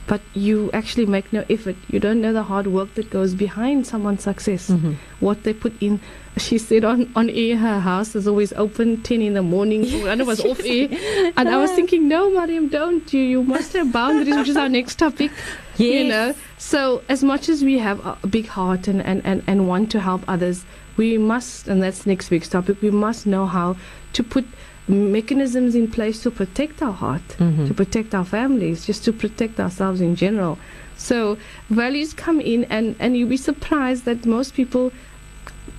but 0.07 0.19
you 0.33 0.69
actually 0.73 1.05
make 1.05 1.31
no 1.31 1.45
effort. 1.49 1.77
You 1.89 1.99
don't 1.99 2.19
know 2.21 2.33
the 2.33 2.43
hard 2.43 2.67
work 2.67 2.95
that 2.95 3.09
goes 3.09 3.33
behind 3.33 3.87
someone's 3.87 4.23
success, 4.23 4.69
Mhm. 4.69 4.95
what 5.21 5.43
they 5.43 5.53
put 5.53 5.73
in. 5.81 6.01
She 6.37 6.57
said 6.57 6.85
on, 6.85 7.11
on 7.15 7.29
air, 7.29 7.57
her 7.57 7.79
house 7.81 8.15
is 8.15 8.27
always 8.27 8.53
open 8.53 9.01
10 9.03 9.21
in 9.21 9.33
the 9.33 9.41
morning. 9.41 9.83
I 10.07 10.15
know 10.15 10.23
it 10.23 10.27
was 10.27 10.43
off 10.45 10.61
air. 10.65 10.87
And 11.35 11.49
I 11.49 11.57
was 11.57 11.71
thinking, 11.71 12.07
no, 12.07 12.29
Mariam, 12.31 12.69
don't. 12.69 13.11
You, 13.13 13.19
you 13.21 13.43
must 13.43 13.73
have 13.73 13.91
boundaries, 13.91 14.35
which 14.37 14.47
is 14.47 14.57
our 14.57 14.69
next 14.69 14.95
topic. 14.95 15.31
You 15.77 16.05
know, 16.05 16.33
so 16.57 17.03
as 17.09 17.23
much 17.23 17.49
as 17.49 17.63
we 17.63 17.77
have 17.79 17.99
a 18.05 18.27
big 18.27 18.47
heart 18.47 18.87
and, 18.87 19.01
and, 19.01 19.21
and, 19.25 19.43
and 19.45 19.67
want 19.67 19.91
to 19.91 19.99
help 19.99 20.23
others, 20.27 20.63
we 20.95 21.17
must, 21.17 21.67
and 21.67 21.83
that's 21.83 22.05
next 22.05 22.29
week's 22.31 22.47
topic, 22.49 22.81
we 22.81 22.91
must 22.91 23.25
know 23.27 23.45
how 23.45 23.75
to 24.13 24.23
put 24.23 24.45
mechanisms 24.87 25.75
in 25.75 25.89
place 25.89 26.21
to 26.23 26.31
protect 26.31 26.81
our 26.81 26.93
heart, 26.93 27.21
Mhm. 27.39 27.67
to 27.67 27.73
protect 27.73 28.13
our 28.15 28.25
families, 28.25 28.85
just 28.85 29.03
to 29.05 29.13
protect 29.13 29.59
ourselves 29.59 30.01
in 30.01 30.15
general. 30.15 30.57
So 30.97 31.37
values 31.69 32.13
come 32.13 32.39
in, 32.41 32.65
and, 32.65 32.95
and 32.99 33.17
you'll 33.17 33.29
be 33.29 33.37
surprised 33.37 34.05
that 34.05 34.25
most 34.25 34.53
people 34.53 34.91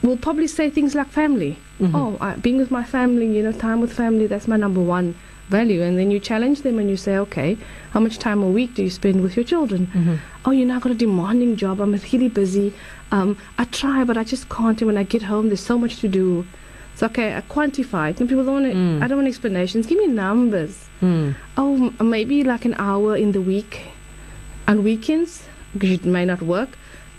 will 0.02 0.16
probably 0.16 0.46
say 0.48 0.68
things 0.70 0.94
like 0.94 1.08
family. 1.08 1.56
Mhm. 1.80 1.94
Oh, 1.94 2.16
I, 2.20 2.34
being 2.36 2.58
with 2.58 2.70
my 2.70 2.82
family, 2.84 3.26
you 3.36 3.42
know, 3.42 3.52
time 3.52 3.80
with 3.80 3.92
family, 3.92 4.26
that's 4.26 4.48
my 4.48 4.56
number 4.56 4.80
one 4.80 5.14
value. 5.48 5.82
And 5.82 5.98
then 5.98 6.10
you 6.10 6.18
challenge 6.18 6.62
them 6.62 6.78
and 6.78 6.88
you 6.90 6.96
say, 6.96 7.16
okay, 7.18 7.56
how 7.92 8.00
much 8.00 8.18
time 8.18 8.42
a 8.42 8.48
week 8.48 8.74
do 8.74 8.82
you 8.82 8.90
spend 8.90 9.22
with 9.22 9.36
your 9.36 9.44
children? 9.44 9.88
Mhm. 9.94 10.18
Oh, 10.44 10.50
you 10.50 10.64
know, 10.64 10.76
I've 10.76 10.82
got 10.82 10.92
a 10.92 10.94
demanding 11.06 11.56
job. 11.56 11.80
I'm 11.80 11.92
really 12.12 12.28
busy. 12.28 12.72
Um, 13.10 13.36
I 13.58 13.64
try, 13.64 14.02
but 14.04 14.16
I 14.16 14.24
just 14.24 14.48
can't. 14.48 14.80
And 14.80 14.86
when 14.86 14.96
I 14.96 15.02
get 15.04 15.22
home, 15.22 15.48
there's 15.48 15.60
so 15.72 15.78
much 15.78 16.00
to 16.00 16.08
do. 16.08 16.46
It's 16.94 17.02
okay. 17.02 17.34
I 17.36 17.40
quantify 17.42 18.10
it. 18.10 18.20
And 18.20 18.28
people 18.28 18.44
don't 18.44 18.62
want. 18.62 18.74
Mm. 18.74 19.02
I 19.02 19.08
don't 19.08 19.18
want 19.18 19.28
explanations. 19.28 19.86
Give 19.86 19.98
me 19.98 20.06
numbers. 20.08 20.74
Mm. 21.02 21.34
Oh, 21.56 21.92
m- 22.00 22.08
maybe 22.10 22.42
like 22.44 22.64
an 22.64 22.74
hour 22.78 23.16
in 23.16 23.32
the 23.32 23.40
week, 23.40 23.80
on 24.68 24.82
weekends 24.84 25.44
because 25.72 25.90
it 25.90 26.04
may 26.04 26.24
not 26.24 26.42
work. 26.42 26.70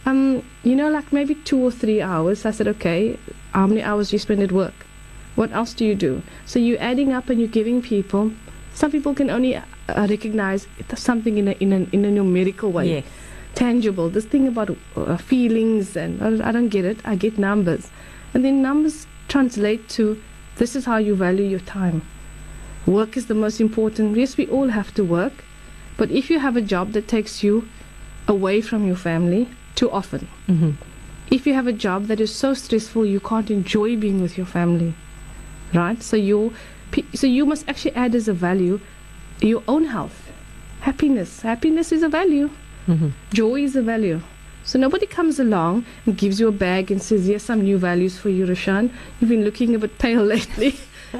Um, 0.05 0.43
you 0.63 0.75
know, 0.75 0.89
like 0.89 1.11
maybe 1.13 1.35
two 1.35 1.59
or 1.63 1.71
three 1.71 2.01
hours. 2.01 2.45
I 2.45 2.51
said, 2.51 2.67
okay. 2.67 3.17
How 3.53 3.67
many 3.67 3.81
hours 3.83 4.09
do 4.09 4.15
you 4.15 4.19
spend 4.19 4.41
at 4.41 4.51
work? 4.51 4.73
What 5.35 5.51
else 5.51 5.73
do 5.73 5.85
you 5.85 5.95
do? 5.95 6.21
So 6.45 6.59
you're 6.59 6.81
adding 6.81 7.13
up 7.13 7.29
and 7.29 7.39
you're 7.39 7.47
giving 7.49 7.81
people. 7.81 8.31
Some 8.73 8.91
people 8.91 9.13
can 9.13 9.29
only 9.29 9.55
uh, 9.55 9.63
recognize 10.09 10.67
something 10.95 11.37
in 11.37 11.47
a 11.47 11.51
in 11.59 11.71
a 11.73 11.79
in 11.91 12.05
a 12.05 12.11
numerical 12.11 12.71
way 12.71 12.87
Yes. 12.89 13.05
tangible. 13.53 14.09
This 14.09 14.25
thing 14.25 14.47
about 14.47 14.75
uh, 14.95 15.17
feelings 15.17 15.95
and 15.95 16.21
I, 16.21 16.49
I 16.49 16.51
don't 16.51 16.69
get 16.69 16.85
it. 16.85 16.97
I 17.05 17.15
get 17.15 17.37
numbers, 17.37 17.91
and 18.33 18.43
then 18.43 18.61
numbers 18.61 19.05
translate 19.27 19.87
to 19.97 20.21
This 20.57 20.75
is 20.75 20.85
how 20.85 20.97
you 20.97 21.15
value 21.15 21.45
your 21.45 21.61
time. 21.61 22.01
Work 22.85 23.17
is 23.17 23.25
the 23.27 23.33
most 23.35 23.61
important. 23.61 24.17
Yes, 24.17 24.37
we 24.37 24.45
all 24.47 24.69
have 24.69 24.93
to 24.95 25.03
work, 25.03 25.43
but 25.97 26.11
if 26.11 26.29
you 26.29 26.39
have 26.39 26.55
a 26.57 26.61
job 26.61 26.91
that 26.93 27.07
takes 27.07 27.43
you 27.43 27.67
away 28.27 28.61
from 28.61 28.85
your 28.85 28.95
family 28.95 29.47
too 29.75 29.89
often, 29.91 30.27
Mm-hmm. 30.47 30.71
if 31.31 31.47
you 31.47 31.53
have 31.53 31.67
a 31.67 31.73
job 31.73 32.07
that 32.07 32.19
is 32.19 32.33
so 32.33 32.53
stressful 32.53 33.05
you 33.05 33.19
can't 33.19 33.49
enjoy 33.49 33.95
being 33.97 34.21
with 34.21 34.37
your 34.37 34.45
family, 34.45 34.93
right? 35.73 36.01
So 36.03 36.15
you, 36.17 36.53
so 37.13 37.25
you 37.27 37.45
must 37.45 37.67
actually 37.67 37.95
add 37.95 38.13
as 38.15 38.27
a 38.27 38.33
value 38.33 38.79
your 39.41 39.63
own 39.67 39.85
health, 39.85 40.31
happiness. 40.81 41.41
Happiness 41.41 41.91
is 41.91 42.03
a 42.03 42.09
value. 42.09 42.49
Mm-hmm. 42.87 43.09
Joy 43.33 43.63
is 43.63 43.75
a 43.75 43.81
value. 43.81 44.21
So 44.63 44.79
nobody 44.79 45.05
comes 45.05 45.39
along 45.39 45.85
and 46.05 46.17
gives 46.17 46.39
you 46.39 46.47
a 46.47 46.51
bag 46.51 46.91
and 46.91 47.01
says, 47.01 47.25
"Here's 47.25 47.43
some 47.43 47.61
new 47.61 47.77
values 47.77 48.17
for 48.17 48.29
you, 48.29 48.45
Rashan. 48.45 48.89
You've 49.19 49.29
been 49.29 49.43
looking 49.43 49.75
a 49.75 49.79
bit 49.79 49.97
pale 49.97 50.23
lately." 50.35 50.75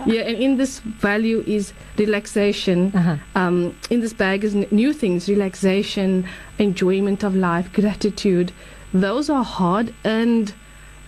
Yeah, 0.05 0.21
and 0.21 0.37
in 0.37 0.57
this 0.57 0.79
value 0.79 1.43
is 1.47 1.73
relaxation. 1.97 2.91
Uh-huh. 2.95 3.15
Um, 3.35 3.75
in 3.89 3.99
this 4.01 4.13
bag 4.13 4.43
is 4.43 4.55
n- 4.55 4.67
new 4.71 4.93
things: 4.93 5.27
relaxation, 5.29 6.25
enjoyment 6.59 7.23
of 7.23 7.35
life, 7.35 7.71
gratitude. 7.73 8.51
Those 8.93 9.29
are 9.29 9.43
hard-earned 9.43 10.53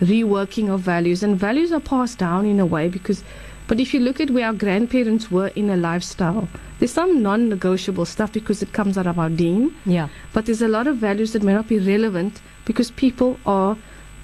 reworking 0.00 0.68
of 0.68 0.80
values, 0.80 1.22
and 1.22 1.36
values 1.36 1.72
are 1.72 1.80
passed 1.80 2.18
down 2.18 2.46
in 2.46 2.60
a 2.60 2.66
way 2.66 2.88
because. 2.88 3.22
But 3.68 3.80
if 3.80 3.92
you 3.92 3.98
look 3.98 4.20
at 4.20 4.30
where 4.30 4.46
our 4.46 4.52
grandparents 4.52 5.28
were 5.28 5.48
in 5.48 5.70
a 5.70 5.76
lifestyle, 5.76 6.48
there's 6.78 6.92
some 6.92 7.20
non-negotiable 7.20 8.04
stuff 8.04 8.32
because 8.32 8.62
it 8.62 8.72
comes 8.72 8.96
out 8.96 9.08
of 9.08 9.18
our 9.18 9.28
deen. 9.28 9.74
Yeah. 9.84 10.06
But 10.32 10.46
there's 10.46 10.62
a 10.62 10.68
lot 10.68 10.86
of 10.86 10.98
values 10.98 11.32
that 11.32 11.42
may 11.42 11.52
not 11.52 11.66
be 11.66 11.80
relevant 11.80 12.40
because 12.64 12.92
people 12.92 13.40
are 13.44 13.76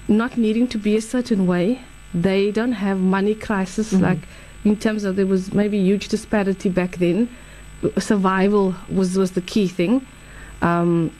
not 0.07 0.37
needing 0.37 0.69
to 0.69 0.77
be 0.77 0.95
a 0.95 1.01
certain 1.01 1.45
way. 1.45 1.81
They 2.13 2.51
don't 2.51 2.71
have 2.71 2.99
money 3.01 3.35
crisis 3.35 3.91
Mhm. 3.91 4.01
like 4.01 4.19
in 4.63 4.77
terms 4.77 5.03
of 5.03 5.15
there 5.15 5.25
was 5.25 5.53
maybe 5.53 5.77
huge 5.77 6.07
disparity 6.07 6.69
back 6.69 6.97
then. 6.97 7.29
Survival 7.97 8.75
was 8.89 9.17
was 9.17 9.31
the 9.31 9.41
key 9.41 9.67
thing. 9.67 10.05
Um, 10.61 11.11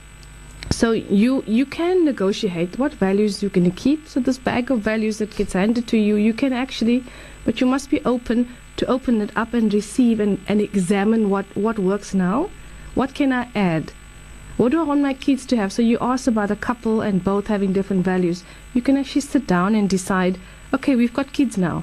so 0.70 0.92
you 0.92 1.44
you 1.46 1.66
can 1.66 2.04
negotiate 2.04 2.78
what 2.78 2.94
values 2.94 3.42
you're 3.42 3.50
going 3.50 3.70
to 3.70 3.76
keep. 3.76 4.08
So 4.08 4.20
this 4.20 4.38
bag 4.38 4.70
of 4.70 4.80
values 4.80 5.18
that 5.18 5.36
gets 5.36 5.52
handed 5.52 5.86
to 5.88 5.98
you, 5.98 6.16
you 6.16 6.32
can 6.32 6.52
actually, 6.52 7.04
but 7.44 7.60
you 7.60 7.66
must 7.66 7.90
be 7.90 8.02
open 8.04 8.48
to 8.76 8.86
open 8.86 9.20
it 9.20 9.30
up 9.36 9.54
and 9.54 9.72
receive 9.72 10.20
and, 10.20 10.40
and 10.48 10.60
examine 10.60 11.28
what 11.28 11.44
what 11.54 11.78
works 11.78 12.14
now. 12.14 12.50
What 12.94 13.14
can 13.14 13.32
I 13.32 13.48
add? 13.54 13.92
What 14.56 14.70
do 14.70 14.80
I 14.80 14.84
want 14.84 15.00
my 15.02 15.14
kids 15.14 15.44
to 15.46 15.56
have? 15.56 15.72
So 15.72 15.82
you 15.82 15.98
ask 16.00 16.28
about 16.28 16.50
a 16.50 16.56
couple 16.56 17.00
and 17.00 17.22
both 17.22 17.48
having 17.48 17.72
different 17.72 18.04
values. 18.04 18.44
You 18.72 18.82
can 18.82 18.96
actually 18.96 19.22
sit 19.22 19.48
down 19.48 19.74
and 19.74 19.90
decide, 19.90 20.38
okay, 20.72 20.94
we've 20.94 21.12
got 21.12 21.32
kids 21.32 21.58
now. 21.58 21.82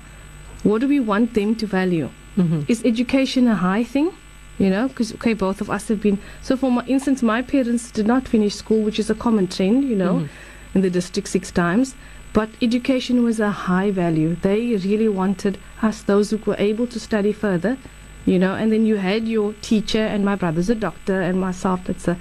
What 0.64 0.82
do 0.82 0.88
we 0.88 1.00
want 1.00 1.34
them 1.34 1.56
to 1.56 1.66
value? 1.68 2.10
Mm-hmm. 2.38 2.62
Is 2.68 2.84
education 2.86 3.48
a 3.48 3.56
high 3.56 3.84
thing? 3.84 4.12
You 4.60 4.70
know, 4.70 4.88
because, 4.90 5.14
okay, 5.16 5.34
both 5.34 5.60
of 5.60 5.70
us 5.72 5.88
have 5.88 6.02
been. 6.02 6.20
So, 6.42 6.56
for 6.56 6.72
my 6.72 6.86
instance, 6.86 7.24
my 7.24 7.42
parents 7.42 7.90
did 7.90 8.06
not 8.06 8.28
finish 8.28 8.54
school, 8.56 8.84
which 8.84 9.00
is 9.00 9.10
a 9.10 9.16
common 9.16 9.48
trend, 9.48 9.84
you 9.86 9.96
know, 9.96 10.14
Mhm. 10.16 10.30
in 10.76 10.82
the 10.82 10.90
district 10.90 11.28
six 11.30 11.52
times. 11.52 11.96
But 12.34 12.50
education 12.62 13.24
was 13.24 13.40
a 13.40 13.50
high 13.50 13.90
value. 13.92 14.36
They 14.42 14.76
really 14.76 15.08
wanted 15.10 15.58
us, 15.82 16.04
those 16.04 16.30
who 16.30 16.38
were 16.46 16.56
able 16.60 16.86
to 16.88 17.00
study 17.00 17.34
further, 17.34 17.78
you 18.26 18.38
know, 18.38 18.54
and 18.54 18.72
then 18.72 18.86
you 18.86 18.98
had 18.98 19.28
your 19.28 19.54
teacher, 19.62 20.06
and 20.06 20.24
my 20.24 20.36
brother's 20.36 20.70
a 20.70 20.76
doctor, 20.76 21.20
and 21.22 21.42
myself, 21.42 21.84
that's 21.86 22.08
a, 22.08 22.18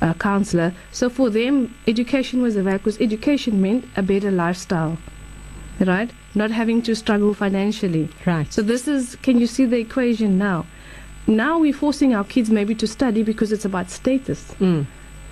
a 0.00 0.14
counselor. 0.14 0.72
So, 0.90 1.10
for 1.10 1.28
them, 1.28 1.74
education 1.86 2.40
was 2.40 2.56
a 2.56 2.62
value 2.62 2.78
because 2.78 3.00
education 3.00 3.60
meant 3.60 3.84
a 3.94 4.02
better 4.02 4.30
lifestyle, 4.30 4.96
right? 5.80 6.10
Not 6.34 6.50
having 6.50 6.82
to 6.82 6.94
struggle 6.96 7.32
financially. 7.34 8.08
Right. 8.26 8.52
So 8.52 8.60
this 8.62 8.88
is, 8.88 9.16
can 9.22 9.38
you 9.38 9.46
see 9.46 9.64
the 9.66 9.78
equation 9.78 10.36
now? 10.38 10.66
Now 11.26 11.58
we're 11.58 11.72
forcing 11.72 12.14
our 12.14 12.24
kids 12.24 12.50
maybe 12.50 12.74
to 12.76 12.86
study 12.86 13.22
because 13.22 13.52
it's 13.52 13.64
about 13.64 13.90
status. 13.90 14.52
Mm. 14.60 14.86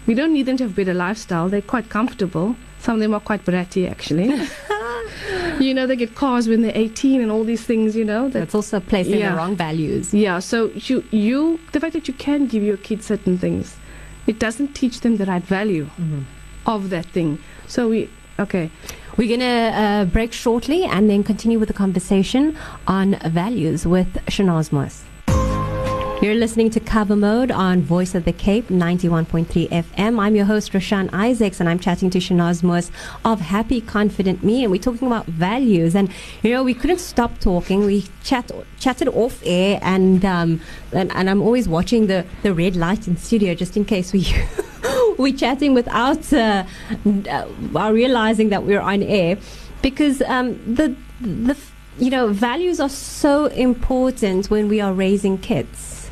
We 0.06 0.14
don't 0.14 0.32
need 0.32 0.46
them 0.46 0.56
to 0.58 0.64
have 0.64 0.74
better 0.76 0.94
lifestyle. 0.94 1.48
They're 1.48 1.60
quite 1.60 1.88
comfortable. 1.88 2.56
Some 2.78 2.94
of 2.94 3.00
them 3.00 3.14
are 3.14 3.20
quite 3.20 3.44
bratty, 3.44 3.88
actually. 3.90 4.26
you 5.64 5.74
know, 5.74 5.86
they 5.86 5.96
get 5.96 6.14
cars 6.14 6.48
when 6.48 6.62
they're 6.62 6.72
18 6.74 7.20
and 7.20 7.30
all 7.30 7.44
these 7.44 7.62
things, 7.64 7.94
you 7.94 8.04
know. 8.04 8.28
That, 8.28 8.40
That's 8.40 8.54
also 8.54 8.80
placing 8.80 9.18
Yeah. 9.18 9.30
the 9.30 9.36
wrong 9.36 9.56
values. 9.56 10.12
yeah, 10.14 10.38
so 10.40 10.70
you, 10.74 11.04
you, 11.10 11.60
the 11.72 11.80
fact 11.80 11.92
that 11.92 12.08
you 12.08 12.14
can 12.14 12.46
give 12.46 12.62
your 12.62 12.76
kids 12.78 13.06
certain 13.06 13.38
things, 13.38 13.76
it 14.26 14.38
doesn't 14.38 14.74
teach 14.74 15.00
them 15.00 15.16
the 15.18 15.26
right 15.26 15.42
value 15.42 15.86
Mm-hmm. 16.00 16.22
of 16.66 16.90
that 16.90 17.06
thing. 17.06 17.38
So 17.66 17.88
we, 17.88 18.08
okay. 18.38 18.70
We're 19.18 19.28
going 19.28 19.40
to 19.40 19.46
uh, 19.46 20.04
break 20.06 20.32
shortly 20.32 20.84
and 20.84 21.10
then 21.10 21.22
continue 21.22 21.58
with 21.58 21.68
the 21.68 21.74
conversation 21.74 22.56
on 22.86 23.18
values 23.26 23.86
with 23.86 24.08
Shenaaz 24.26 24.72
Moos. 24.72 25.04
You're 26.22 26.34
listening 26.34 26.70
to 26.70 26.80
Cover 26.80 27.14
Mode 27.14 27.50
on 27.50 27.82
Voice 27.82 28.14
of 28.14 28.24
the 28.24 28.32
Cape 28.32 28.68
91.3 28.68 29.68
FM. 29.68 30.18
I'm 30.18 30.34
your 30.34 30.46
host, 30.46 30.72
Roshan 30.72 31.10
Isaacs, 31.12 31.60
and 31.60 31.68
I'm 31.68 31.78
chatting 31.78 32.08
to 32.08 32.20
Shenaaz 32.20 32.90
of 33.24 33.40
Happy 33.40 33.82
Confident 33.82 34.42
Me, 34.42 34.62
and 34.62 34.70
we're 34.70 34.80
talking 34.80 35.08
about 35.08 35.26
values. 35.26 35.94
And, 35.94 36.10
you 36.42 36.52
know, 36.52 36.62
we 36.62 36.72
couldn't 36.72 37.00
stop 37.00 37.38
talking. 37.38 37.84
We 37.84 38.06
chat, 38.22 38.50
chatted 38.78 39.08
off 39.08 39.42
air, 39.44 39.78
and, 39.82 40.24
um, 40.24 40.60
and, 40.92 41.12
and 41.12 41.28
I'm 41.28 41.42
always 41.42 41.68
watching 41.68 42.06
the, 42.06 42.24
the 42.42 42.54
red 42.54 42.76
light 42.76 43.06
in 43.06 43.18
studio 43.18 43.54
just 43.54 43.76
in 43.76 43.84
case 43.84 44.12
we. 44.14 44.24
we're 45.18 45.36
chatting 45.36 45.74
without 45.74 46.32
uh, 46.32 46.64
uh, 47.06 47.46
realizing 47.92 48.48
that 48.50 48.64
we're 48.64 48.80
on 48.80 49.02
air 49.02 49.38
because 49.82 50.22
um, 50.22 50.54
the 50.74 50.94
the 51.20 51.56
you 51.98 52.10
know 52.10 52.28
values 52.28 52.80
are 52.80 52.88
so 52.88 53.46
important 53.46 54.50
when 54.50 54.68
we 54.68 54.80
are 54.80 54.92
raising 54.92 55.38
kids. 55.38 56.10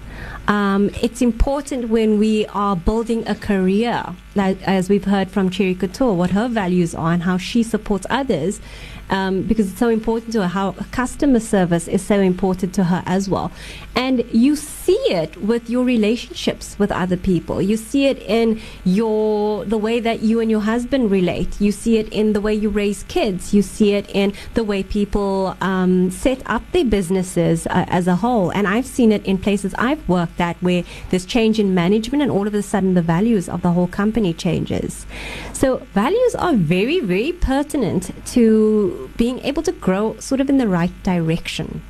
Um, 0.48 0.90
it's 1.00 1.22
important 1.22 1.90
when 1.90 2.18
we 2.18 2.44
are 2.46 2.74
building 2.74 3.26
a 3.28 3.36
career, 3.36 4.04
like 4.34 4.60
as 4.66 4.88
we've 4.88 5.04
heard 5.04 5.30
from 5.30 5.48
Cherry 5.48 5.76
Couture, 5.76 6.12
what 6.12 6.30
her 6.30 6.48
values 6.48 6.92
are 6.92 7.12
and 7.12 7.22
how 7.22 7.36
she 7.38 7.62
supports 7.62 8.04
others, 8.10 8.60
um, 9.10 9.42
because 9.42 9.70
it's 9.70 9.78
so 9.78 9.88
important 9.88 10.32
to 10.32 10.42
her. 10.42 10.48
How 10.48 10.72
customer 10.92 11.40
service 11.40 11.86
is 11.88 12.02
so 12.02 12.18
important 12.20 12.74
to 12.74 12.84
her 12.84 13.02
as 13.06 13.28
well, 13.28 13.52
and 13.94 14.24
you 14.32 14.56
see 14.56 14.92
it 15.10 15.36
with 15.36 15.68
your 15.68 15.84
relationships 15.84 16.76
with 16.78 16.90
other 16.90 17.16
people. 17.16 17.60
You 17.60 17.76
see 17.76 18.06
it 18.06 18.18
in 18.22 18.60
your 18.84 19.64
the 19.64 19.78
way 19.78 20.00
that 20.00 20.22
you 20.22 20.40
and 20.40 20.50
your 20.50 20.60
husband 20.60 21.10
relate. 21.10 21.60
You 21.60 21.72
see 21.72 21.98
it 21.98 22.08
in 22.12 22.32
the 22.32 22.40
way 22.40 22.54
you 22.54 22.70
raise 22.70 23.02
kids. 23.04 23.52
You 23.52 23.62
see 23.62 23.94
it 23.94 24.08
in 24.14 24.32
the 24.54 24.64
way 24.64 24.82
people 24.82 25.56
um, 25.60 26.10
set 26.10 26.40
up 26.46 26.62
their 26.72 26.84
businesses 26.84 27.66
uh, 27.66 27.84
as 27.88 28.06
a 28.06 28.16
whole. 28.16 28.50
And 28.50 28.66
I've 28.66 28.86
seen 28.86 29.12
it 29.12 29.24
in 29.26 29.38
places 29.38 29.74
I've 29.76 30.08
worked 30.08 30.40
at 30.40 30.56
where 30.62 30.84
there's 31.10 31.26
change 31.26 31.58
in 31.58 31.74
management, 31.74 32.22
and 32.22 32.30
all 32.30 32.46
of 32.46 32.54
a 32.54 32.62
sudden 32.62 32.94
the 32.94 33.02
values 33.02 33.48
of 33.48 33.62
the 33.62 33.72
whole 33.72 33.88
company 33.88 34.32
changes. 34.32 35.06
So 35.52 35.78
values 35.94 36.34
are 36.36 36.54
very, 36.54 37.00
very 37.00 37.32
pertinent 37.32 38.10
to 38.32 38.99
being 39.16 39.38
able 39.40 39.62
to 39.62 39.72
grow 39.72 40.16
sort 40.18 40.40
of 40.40 40.48
in 40.48 40.58
the 40.58 40.68
right 40.68 40.92
direction. 41.02 41.82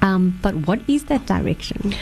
Um, 0.00 0.38
but 0.42 0.54
what 0.66 0.80
is 0.88 1.04
that 1.04 1.26
direction? 1.26 1.94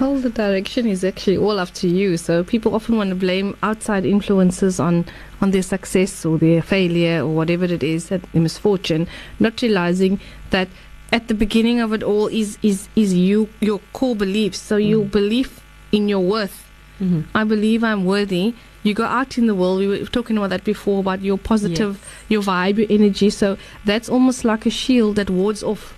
Well, 0.00 0.16
the 0.18 0.30
direction 0.30 0.86
is 0.86 1.04
actually 1.04 1.36
all 1.36 1.58
up 1.58 1.70
to 1.74 1.88
you. 1.88 2.16
So 2.16 2.42
people 2.44 2.74
often 2.74 2.96
want 2.96 3.10
to 3.10 3.16
blame 3.16 3.56
outside 3.62 4.06
influences 4.06 4.80
on 4.80 5.04
on 5.42 5.50
their 5.50 5.62
success 5.62 6.24
or 6.24 6.38
their 6.38 6.62
failure 6.62 7.20
or 7.22 7.34
whatever 7.34 7.64
it 7.66 7.82
is, 7.82 8.08
that 8.08 8.22
their 8.32 8.40
misfortune, 8.42 9.06
not 9.38 9.60
realizing 9.60 10.18
that 10.50 10.68
at 11.12 11.28
the 11.28 11.34
beginning 11.34 11.80
of 11.80 11.92
it 11.92 12.02
all 12.02 12.28
is 12.28 12.56
is 12.62 12.88
is 12.96 13.12
you 13.12 13.48
your 13.60 13.80
core 13.92 14.16
beliefs. 14.16 14.58
So 14.58 14.76
your 14.76 15.04
Mm. 15.04 15.10
belief 15.10 15.60
in 15.92 16.08
your 16.08 16.20
worth. 16.20 16.64
Mm-hmm. 17.00 17.20
I 17.36 17.44
believe 17.44 17.84
I'm 17.84 18.04
worthy. 18.06 18.54
You 18.86 18.94
go 18.94 19.04
out 19.04 19.36
in 19.36 19.46
the 19.46 19.54
world. 19.54 19.80
We 19.80 19.88
were 19.88 19.98
talking 20.06 20.36
about 20.38 20.50
that 20.50 20.62
before 20.62 21.00
about 21.00 21.20
your 21.20 21.38
positive, 21.38 21.98
your 22.28 22.40
vibe, 22.42 22.78
your 22.78 22.86
energy. 22.88 23.30
So 23.30 23.58
that's 23.84 24.08
almost 24.08 24.44
like 24.44 24.64
a 24.64 24.70
shield 24.70 25.16
that 25.16 25.28
wards 25.28 25.62
off 25.62 25.94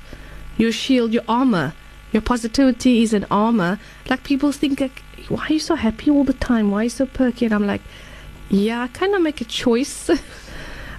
your 0.56 0.72
shield, 0.72 1.12
your 1.12 1.24
armor. 1.28 1.74
Your 2.12 2.22
positivity 2.22 3.02
is 3.02 3.12
an 3.12 3.26
armor. 3.30 3.78
Like 4.08 4.24
people 4.24 4.52
think, 4.52 4.80
like, 4.80 5.02
why 5.28 5.44
are 5.48 5.52
you 5.52 5.60
so 5.60 5.74
happy 5.74 6.10
all 6.10 6.24
the 6.24 6.32
time? 6.32 6.70
Why 6.70 6.80
are 6.80 6.84
you 6.84 6.90
so 6.90 7.04
perky? 7.04 7.44
And 7.44 7.54
I'm 7.54 7.66
like, 7.66 7.82
yeah, 8.48 8.82
I 8.82 8.88
kind 8.88 9.14
of 9.14 9.20
make 9.20 9.42
a 9.42 9.44
choice. 9.44 10.10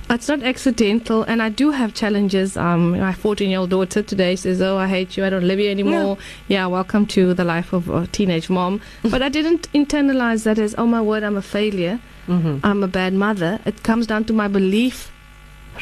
it's 0.10 0.28
not 0.28 0.42
accidental, 0.44 1.24
and 1.24 1.42
I 1.42 1.50
do 1.50 1.72
have 1.72 1.94
challenges. 1.94 2.58
Um, 2.58 2.98
my 3.00 3.14
14 3.14 3.50
year 3.50 3.60
old 3.60 3.70
daughter 3.70 4.02
today 4.02 4.36
says, 4.36 4.62
"Oh, 4.62 4.78
I 4.78 4.88
hate 4.88 5.18
you. 5.18 5.26
I 5.26 5.30
don't 5.30 5.48
love 5.48 5.60
you 5.60 5.70
anymore." 5.70 6.18
Yeah, 6.48 6.66
welcome 6.68 7.06
to 7.08 7.34
the 7.34 7.44
life 7.44 7.74
of 7.74 7.90
a 7.90 8.08
teenage 8.08 8.50
mom. 8.50 8.82
but 9.04 9.22
I 9.22 9.30
didn't 9.30 9.72
internalize 9.74 10.44
that 10.44 10.58
as, 10.60 10.76
"Oh 10.78 10.88
my 10.88 11.02
word, 11.02 11.24
I'm 11.24 11.38
a 11.38 11.42
failure. 11.42 12.00
Mm-hmm. 12.28 12.60
I'm 12.64 12.84
a 12.84 12.88
bad 12.88 13.14
mother." 13.14 13.60
It 13.66 13.84
comes 13.84 14.08
down 14.08 14.26
to 14.26 14.34
my 14.34 14.48
belief, 14.48 15.12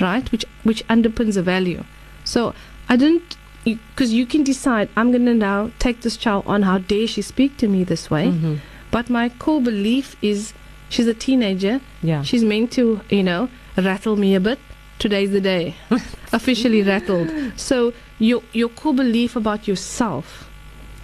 right, 0.01 0.29
which 0.31 0.45
which 0.63 0.85
underpins 0.87 1.37
a 1.37 1.41
value. 1.41 1.83
So 2.23 2.53
I 2.89 2.95
didn't. 2.97 3.37
Because 3.63 4.13
you 4.13 4.25
can 4.25 4.43
decide, 4.43 4.87
I'm 4.95 5.11
going 5.11 5.25
to 5.25 5.33
now 5.33 5.71
take 5.77 5.99
this 5.99 6.15
child 6.15 6.45
on. 6.47 6.61
How 6.61 6.77
dare 6.77 7.05
she 7.05 7.21
speak 7.21 7.57
to 7.57 7.67
me 7.67 7.83
this 7.83 8.09
way? 8.09 8.27
Mm-hmm. 8.27 8.55
But 8.91 9.09
my 9.09 9.27
core 9.27 9.59
belief 9.61 10.15
is 10.21 10.53
she's 10.87 11.05
a 11.07 11.13
teenager. 11.13 11.81
Yeah. 12.01 12.21
She's 12.23 12.45
meant 12.45 12.71
to, 12.73 13.01
you 13.09 13.23
know, 13.23 13.49
rattle 13.81 14.15
me 14.15 14.35
a 14.35 14.39
bit. 14.39 14.59
today's 14.99 15.29
the 15.31 15.41
day. 15.41 15.75
Officially 16.33 16.81
rattled. 16.81 17.29
So 17.55 17.93
your 18.19 18.41
your 18.53 18.69
core 18.69 18.95
belief 18.95 19.35
about 19.35 19.67
yourself, 19.67 20.49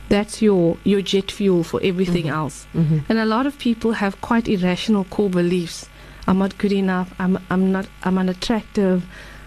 that's 0.09 0.41
your 0.41 0.77
your 0.83 1.01
jet 1.01 1.31
fuel 1.31 1.63
for 1.63 1.79
everything 1.83 2.25
Mm-hmm. 2.25 2.39
else. 2.41 2.65
And 3.09 3.17
a 3.19 3.25
lot 3.25 3.45
of 3.45 3.57
people 3.59 3.91
have 3.93 4.13
quite 4.21 4.47
irrational 4.47 5.03
core 5.05 5.29
beliefs. 5.29 5.87
I'm 6.27 6.39
not 6.39 6.57
good 6.57 6.71
enough. 6.73 7.13
I'm 7.19 7.37
I'm 7.51 7.71
not 7.71 7.85
I'm 8.03 8.17
unattractive. 8.17 9.03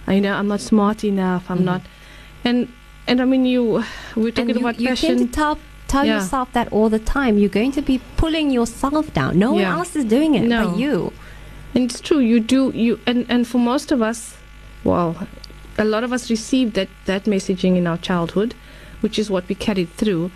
uh, 0.09 0.13
You 0.13 0.21
know, 0.21 0.35
I'm 0.35 0.47
not 0.49 0.61
smart 0.61 1.03
enough. 1.05 1.51
I'm 1.51 1.59
Mhm. 1.59 1.65
not 1.73 1.83
and 2.45 2.69
and 3.09 3.21
I 3.21 3.25
mean 3.25 3.45
you 3.47 3.63
we're 4.15 4.31
talking 4.39 4.55
you, 4.57 4.61
about 4.65 4.79
you 4.81 4.89
passion. 4.89 5.09
tend 5.17 5.21
to 5.27 5.29
tell, 5.41 5.59
tell 5.89 6.05
Yeah. 6.05 6.15
yourself 6.21 6.49
that 6.53 6.67
all 6.73 6.89
the 6.89 7.03
time. 7.19 7.33
You're 7.41 7.57
going 7.61 7.73
to 7.73 7.83
be 7.83 7.97
pulling 8.17 8.51
yourself 8.59 9.13
down. 9.13 9.39
No 9.39 9.49
Yeah. 9.59 9.71
one 9.71 9.79
else 9.81 9.97
is 10.01 10.05
doing 10.05 10.35
it 10.39 10.45
No. 10.47 10.59
but 10.71 10.79
you. 10.79 11.13
And 11.77 11.85
it's 11.91 12.01
true, 12.01 12.21
you 12.21 12.41
do 12.41 12.73
you 12.75 12.99
and, 13.07 13.27
and 13.29 13.47
for 13.47 13.59
most 13.59 13.93
of 13.93 14.01
us, 14.01 14.37
well, 14.83 15.29
a 15.79 15.85
lot 15.85 16.05
of 16.05 16.13
us 16.13 16.31
received 16.31 16.73
that, 16.75 16.89
that 17.05 17.25
messaging 17.25 17.77
in 17.77 17.87
our 17.87 17.99
childhood, 17.99 18.55
which 19.03 19.19
is 19.19 19.29
what 19.31 19.47
we 19.47 19.55
carried 19.55 19.91
through. 19.91 20.31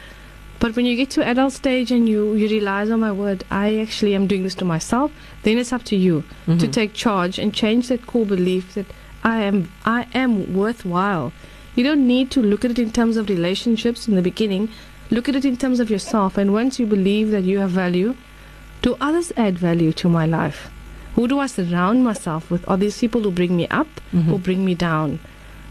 But 0.59 0.77
when 0.77 0.85
you 0.85 0.97
get 0.97 1.09
to 1.13 1.25
adult 1.27 1.55
stage 1.55 1.91
and 1.91 2.07
you, 2.07 2.35
you 2.35 2.47
realize, 2.47 2.91
oh 2.91 2.99
my 2.99 3.11
word, 3.11 3.45
I 3.51 3.79
actually 3.79 4.15
am 4.15 4.27
doing 4.27 4.43
this 4.43 4.55
to 4.57 4.67
myself, 4.67 5.11
then 5.45 5.57
it's 5.57 5.73
up 5.73 5.85
to 5.85 5.97
you 5.97 6.25
to 6.45 6.53
Mhm. 6.67 6.73
take 6.73 6.93
charge 6.93 7.39
and 7.39 7.55
change 7.55 7.89
that 7.89 8.07
core 8.07 8.27
belief 8.27 8.75
that 8.75 8.85
I 9.25 9.37
am 9.51 9.73
I 9.87 10.01
am 10.13 10.53
worthwhile. 10.55 11.33
You 11.75 11.85
don't 11.85 12.07
need 12.07 12.31
to 12.33 12.43
look 12.43 12.67
at 12.67 12.73
it 12.73 12.79
in 12.79 12.91
terms 12.99 13.17
of 13.17 13.31
relationships 13.31 14.07
in 14.09 14.15
the 14.17 14.27
beginning. 14.31 14.69
Look 15.11 15.27
at 15.31 15.35
it 15.41 15.47
in 15.47 15.57
terms 15.57 15.81
of 15.81 15.89
yourself 15.91 16.37
and 16.37 16.53
once 16.53 16.79
you 16.79 16.85
believe 16.87 17.31
that 17.31 17.45
you 17.45 17.59
have 17.61 17.71
value, 17.71 18.15
do 18.83 18.97
others 19.01 19.33
add 19.39 19.59
value 19.59 19.93
to 20.03 20.09
my 20.19 20.27
life? 20.27 20.69
Who 21.15 21.27
do 21.29 21.39
I 21.39 21.47
surround 21.47 22.05
myself 22.05 22.51
with? 22.51 22.69
Are 22.69 22.77
these 22.77 22.99
people 22.99 23.23
who 23.23 23.31
bring 23.31 23.57
me 23.57 23.67
up 23.69 23.89
Mhm. 24.15 24.33
or 24.33 24.39
bring 24.39 24.65
me 24.65 24.75
down? 24.75 25.19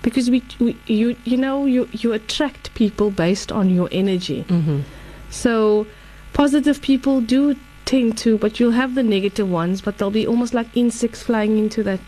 Because 0.02 0.30
we, 0.30 0.42
we 0.60 0.76
you 0.88 1.16
you 1.26 1.38
know 1.38 1.66
you 1.66 1.88
you 1.92 2.14
attract 2.14 2.74
people 2.74 3.12
based 3.12 3.52
on 3.52 3.70
your 3.70 3.90
energy. 3.92 4.46
Mhm. 4.48 4.84
So 5.30 5.88
positive 6.34 6.82
people 6.82 7.22
do 7.22 7.56
tend 7.86 8.18
to, 8.20 8.38
but 8.38 8.60
you'll 8.60 8.72
have 8.84 8.96
the 8.96 9.04
negative 9.04 9.50
ones, 9.50 9.82
but 9.82 9.98
they'll 9.98 10.12
be 10.12 10.28
almost 10.28 10.54
like 10.54 10.68
insects 10.76 11.22
flying 11.24 11.58
into 11.58 11.84
that 11.84 12.00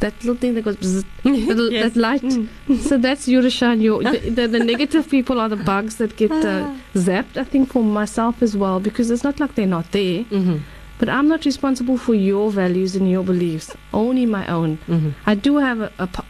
that 0.00 0.12
little 0.22 0.36
thing 0.36 0.54
that 0.54 0.62
goes 0.62 0.76
that, 0.82 1.06
Yes. 1.24 1.92
that 1.94 1.96
light. 1.96 2.22
Mm. 2.22 2.48
So 2.88 2.98
that's 2.98 3.26
Yurushan. 3.26 3.80
Your 3.80 4.02
the, 4.02 4.18
the, 4.30 4.46
the 4.48 4.58
negative 4.58 5.08
people 5.08 5.40
are 5.40 5.48
the 5.48 5.56
bugs 5.56 5.96
that 5.96 6.16
get 6.16 6.30
uh, 6.32 6.70
zapped. 6.94 7.36
I 7.36 7.44
think 7.44 7.72
for 7.72 7.82
myself 7.82 8.42
as 8.42 8.56
well, 8.56 8.78
because 8.78 9.10
it's 9.10 9.24
not 9.24 9.40
like 9.40 9.54
they're 9.54 9.66
not 9.78 9.90
there, 9.92 10.24
Mhm. 10.24 10.60
But 10.98 11.08
I'm 11.08 11.28
not 11.28 11.44
responsible 11.44 11.98
for 11.98 12.14
your 12.14 12.50
values 12.50 12.96
and 12.96 13.10
your 13.10 13.22
beliefs, 13.24 13.74
only 13.92 14.26
my 14.26 14.46
own. 14.46 14.78
Mhm. 14.88 15.12
I 15.26 15.34
do 15.34 15.58
have 15.58 15.80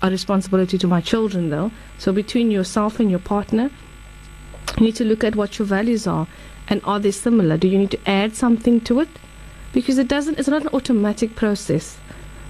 a 0.02 0.10
responsibility 0.10 0.76
to 0.78 0.88
my 0.88 1.00
children, 1.00 1.50
though. 1.50 1.70
So 1.98 2.12
between 2.12 2.50
yourself 2.50 2.98
and 3.00 3.10
your 3.10 3.20
partner, 3.20 3.70
you 4.78 4.86
need 4.86 4.96
to 4.96 5.04
look 5.04 5.22
at 5.24 5.36
what 5.36 5.58
your 5.58 5.66
values 5.66 6.06
are, 6.06 6.26
and 6.68 6.80
are 6.84 6.98
they 6.98 7.12
similar? 7.12 7.56
Do 7.56 7.68
you 7.68 7.78
need 7.78 7.90
to 7.92 8.08
add 8.08 8.34
something 8.34 8.80
to 8.82 9.00
it? 9.00 9.08
Because 9.72 9.98
it 9.98 10.08
doesn't. 10.08 10.38
It's 10.38 10.48
not 10.48 10.62
an 10.62 10.68
automatic 10.72 11.36
process. 11.36 11.98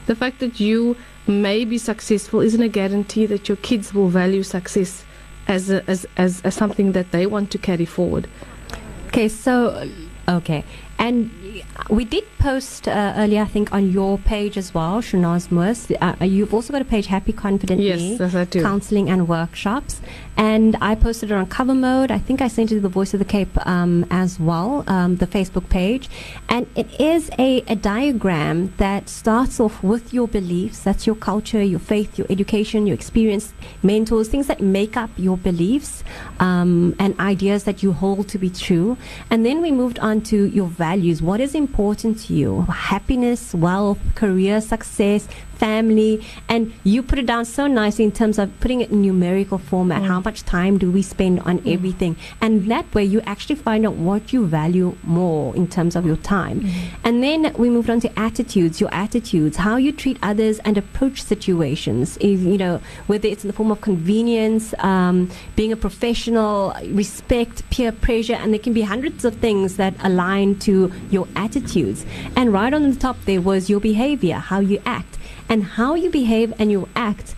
The 0.07 0.15
fact 0.15 0.39
that 0.41 0.61
you 0.61 0.97
may 1.27 1.65
be 1.65 1.77
successful 1.79 2.41
isn't 2.41 2.63
a 2.63 2.69
guarantee 2.69 3.27
that 3.27 3.49
your 3.49 3.57
kids 3.57 3.93
will 3.93 4.09
value 4.09 4.43
success 4.45 5.05
as 5.49 5.69
a, 5.71 5.83
as, 5.91 6.07
as 6.17 6.41
as 6.43 6.55
something 6.55 6.93
that 6.93 7.11
they 7.11 7.27
want 7.27 7.51
to 7.51 7.59
carry 7.59 7.85
forward. 7.85 8.27
Okay, 9.09 9.29
so 9.29 9.87
okay, 10.29 10.65
and 10.99 11.31
we 11.91 12.05
did 12.05 12.25
post 12.39 12.87
uh, 12.89 13.15
earlier, 13.17 13.43
I 13.43 13.47
think, 13.47 13.73
on 13.73 13.91
your 13.93 14.19
page 14.19 14.57
as 14.57 14.73
well, 14.75 15.01
Shenaaz 15.03 15.51
Moos. 15.51 15.91
Uh, 16.01 16.15
you've 16.25 16.55
also 16.55 16.73
got 16.73 16.83
a 16.83 16.87
page, 16.87 17.07
Happy 17.07 17.33
Confident 17.33 17.81
Me, 17.81 17.89
Yes, 17.89 18.21
yes, 18.21 18.35
I 18.35 18.45
do. 18.45 18.63
counseling 18.63 19.09
and 19.11 19.29
workshops, 19.29 20.01
and 20.37 20.77
I 20.81 20.95
posted 20.95 21.31
it 21.31 21.35
on 21.35 21.47
Cover 21.47 21.75
Mode. 21.75 22.11
I 22.11 22.19
think 22.19 22.41
I 22.41 22.49
sent 22.49 22.73
it 22.73 22.77
to 22.77 22.81
the 22.81 22.89
Voice 22.89 23.13
of 23.15 23.19
the 23.19 23.25
Cape 23.25 23.55
um, 23.67 24.07
as 24.11 24.41
well, 24.41 24.85
um, 24.87 25.17
the 25.17 25.27
Facebook 25.27 25.69
page, 25.69 26.09
and 26.49 26.67
it 26.77 26.89
is 27.01 27.31
a, 27.39 27.63
a 27.69 27.77
diagram 27.77 28.73
that 28.79 29.09
starts 29.09 29.61
off 29.61 29.83
with 29.83 30.15
your 30.15 30.29
beliefs. 30.29 30.81
That's 30.81 31.07
your 31.07 31.17
culture, 31.17 31.63
your 31.63 31.81
faith, 31.81 32.17
your 32.19 32.27
education, 32.31 32.87
your 32.87 32.95
experience, 32.95 33.53
mentors, 33.83 34.29
things 34.29 34.47
that 34.47 34.61
make 34.61 34.97
up 34.97 35.11
your 35.17 35.37
beliefs 35.37 36.03
um, 36.41 36.95
and 36.99 37.19
ideas 37.21 37.65
that 37.65 37.83
you 37.83 37.93
hold 37.93 38.29
to 38.29 38.39
be 38.39 38.51
true. 38.51 38.97
And 39.31 39.45
then 39.45 39.61
we 39.61 39.71
moved 39.73 39.99
on 39.99 40.21
to 40.23 40.47
your 40.47 40.67
values. 40.67 40.86
What 40.87 41.41
is 41.41 41.57
important 41.57 42.21
to 42.27 42.33
you? 42.33 42.61
Happiness, 42.63 43.53
wealth, 43.53 43.99
career 44.15 44.61
success, 44.61 45.27
family. 45.57 46.25
And 46.49 46.73
you 46.85 47.03
put 47.03 47.19
it 47.19 47.27
down 47.27 47.45
so 47.45 47.67
nicely 47.67 48.05
in 48.05 48.13
terms 48.13 48.39
of 48.39 48.59
putting 48.61 48.81
it 48.81 48.91
in 48.91 49.03
numerical 49.03 49.59
format. 49.59 50.03
Mm. 50.03 50.07
How 50.07 50.21
much 50.21 50.43
time 50.45 50.79
do 50.79 50.91
we 50.91 51.03
spend 51.03 51.41
on 51.41 51.63
everything? 51.67 52.17
And 52.41 52.71
that 52.71 52.93
way 52.95 53.05
you 53.05 53.21
actually 53.23 53.57
find 53.57 53.87
out 53.87 53.95
what 53.95 54.33
you 54.33 54.47
value 54.47 54.97
more 55.03 55.55
in 55.57 55.69
terms 55.69 55.97
of 55.97 56.07
your 56.07 56.17
time. 56.17 56.67
And 57.05 57.23
then 57.23 57.53
we 57.59 57.71
moved 57.71 57.91
on 57.91 58.01
to 58.01 58.19
attitudes, 58.19 58.81
your 58.81 58.93
attitudes, 58.93 59.57
how 59.57 59.77
you 59.77 59.93
treat 59.93 60.19
others 60.23 60.59
and 60.61 60.77
approach 60.79 61.23
situations. 61.23 62.17
If, 62.21 62.41
you 62.41 62.59
know, 62.59 62.81
whether 63.07 63.29
it's 63.29 63.45
in 63.45 63.49
the 63.49 63.55
form 63.55 63.71
of 63.71 63.81
convenience, 63.81 64.75
um, 64.79 65.31
being 65.55 65.73
a 65.73 65.77
professional, 65.77 66.75
respect, 66.89 67.69
peer 67.71 67.93
pressure, 67.93 68.35
and 68.35 68.53
there 68.53 68.61
can 68.61 68.73
be 68.73 68.83
hundreds 68.83 69.25
of 69.25 69.37
things 69.37 69.77
that 69.77 69.95
align 70.03 70.59
to 70.61 70.93
your 71.11 71.27
attitudes. 71.37 72.05
And 72.37 72.53
right 72.53 72.73
on 72.73 72.89
the 72.91 72.97
top 72.97 73.17
there 73.25 73.41
was 73.41 73.71
your 73.71 73.81
behavior, 73.81 74.37
how 74.37 74.61
you 74.61 74.81
act. 74.85 75.19
And 75.49 75.63
how 75.65 75.95
you 75.95 76.11
behave 76.11 76.53
and 76.59 76.71
you 76.71 76.89
act 76.97 77.35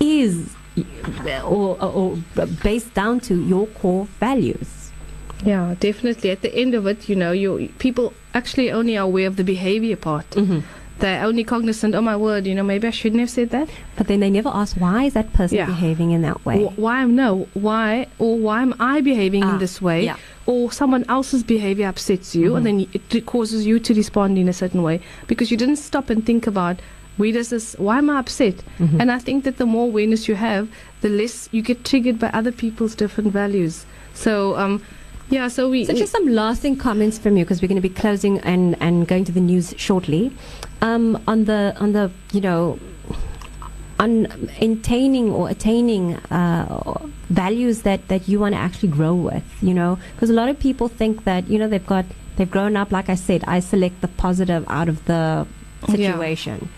is 0.00 0.54
or, 1.44 1.76
or, 1.82 1.92
or 1.92 2.16
based 2.62 2.92
down 2.94 3.20
to 3.20 3.42
your 3.42 3.66
core 3.68 4.06
values. 4.20 4.90
Yeah, 5.44 5.74
definitely. 5.80 6.30
At 6.30 6.42
the 6.42 6.54
end 6.54 6.74
of 6.74 6.86
it, 6.86 7.08
you 7.08 7.16
know, 7.16 7.32
you 7.32 7.72
people 7.78 8.12
actually 8.34 8.70
only 8.72 8.96
are 8.96 9.04
aware 9.04 9.26
of 9.26 9.36
the 9.36 9.44
behavior 9.44 9.96
part. 9.96 10.28
Mm-hmm. 10.30 10.60
They're 10.98 11.22
only 11.26 11.44
cognizant. 11.44 11.94
Oh 11.94 12.00
my 12.00 12.16
word, 12.16 12.46
you 12.46 12.54
know, 12.54 12.62
maybe 12.62 12.88
I 12.88 12.90
shouldn't 12.90 13.20
have 13.20 13.28
said 13.28 13.50
that. 13.50 13.68
But 13.96 14.06
then 14.06 14.20
they 14.20 14.30
never 14.30 14.48
ask 14.48 14.76
why 14.78 15.04
is 15.04 15.12
that 15.12 15.30
person 15.34 15.58
Yeah. 15.58 15.66
behaving 15.66 16.12
in 16.12 16.22
that 16.22 16.42
way. 16.46 16.64
Wh- 16.64 16.78
Why 16.78 17.02
am 17.02 17.14
no? 17.14 17.48
Why 17.52 18.06
or 18.18 18.38
why 18.38 18.62
am 18.62 18.74
I 18.80 19.02
behaving 19.02 19.44
Ah, 19.44 19.52
in 19.52 19.58
this 19.58 19.82
way? 19.82 20.04
yeah. 20.06 20.16
Or 20.46 20.72
someone 20.72 21.04
else's 21.06 21.42
behavior 21.42 21.86
upsets 21.88 22.34
you, 22.34 22.52
Mhm. 22.52 22.56
and 22.56 22.66
then 22.66 22.86
it 23.12 23.26
causes 23.26 23.66
you 23.66 23.78
to 23.80 23.92
respond 23.92 24.38
in 24.38 24.48
a 24.48 24.54
certain 24.54 24.82
way 24.82 25.00
because 25.26 25.50
you 25.50 25.58
didn't 25.58 25.76
stop 25.76 26.08
and 26.08 26.24
think 26.24 26.46
about. 26.46 26.80
Where 27.16 27.32
does 27.32 27.48
this? 27.50 27.74
Why 27.78 27.98
am 27.98 28.10
I 28.10 28.18
upset? 28.18 28.56
Mhm. 28.78 29.00
And 29.00 29.10
I 29.10 29.18
think 29.18 29.44
that 29.44 29.56
the 29.56 29.66
more 29.66 29.86
awareness 29.86 30.28
you 30.28 30.34
have, 30.34 30.68
the 31.00 31.08
less 31.08 31.48
you 31.52 31.62
get 31.62 31.84
triggered 31.84 32.18
by 32.18 32.28
other 32.28 32.52
people's 32.52 32.94
different 32.94 33.32
values. 33.32 33.84
So, 34.14 34.56
um, 34.56 34.82
yeah. 35.30 35.48
So 35.48 35.68
we. 35.70 35.84
So 35.84 35.92
just 35.94 36.12
some 36.12 36.28
lasting 36.28 36.76
comments 36.76 37.18
from 37.18 37.36
you 37.36 37.44
because 37.44 37.62
we're 37.62 37.68
going 37.68 37.82
to 37.82 37.88
be 37.88 37.94
closing 37.94 38.38
and, 38.40 38.76
and 38.80 39.06
going 39.08 39.24
to 39.24 39.32
the 39.32 39.40
news 39.40 39.74
shortly. 39.76 40.30
Um, 40.82 41.18
on 41.26 41.46
the 41.46 41.74
on 41.80 41.92
the 41.92 42.10
you 42.32 42.40
know 42.42 42.78
on 43.98 44.26
attaining 44.60 45.30
or 45.32 45.48
attaining 45.48 46.16
uh, 46.30 46.98
values 47.30 47.82
that, 47.82 48.06
that 48.08 48.28
you 48.28 48.38
want 48.38 48.54
to 48.54 48.58
actually 48.60 48.90
grow 48.90 49.14
with, 49.14 49.42
you 49.62 49.72
know, 49.72 49.98
because 50.14 50.28
a 50.28 50.34
lot 50.34 50.50
of 50.50 50.58
people 50.58 50.88
think 50.88 51.24
that 51.24 51.48
you 51.48 51.58
know 51.58 51.66
they've 51.66 51.86
got 51.86 52.04
they've 52.36 52.50
grown 52.50 52.76
up. 52.76 52.92
Like 52.92 53.08
I 53.08 53.14
said, 53.14 53.42
I 53.46 53.60
select 53.60 54.02
the 54.02 54.08
positive 54.08 54.64
out 54.68 54.88
of 54.90 55.02
the 55.06 55.46
situation. 55.88 56.58
Yeah, 56.62 56.68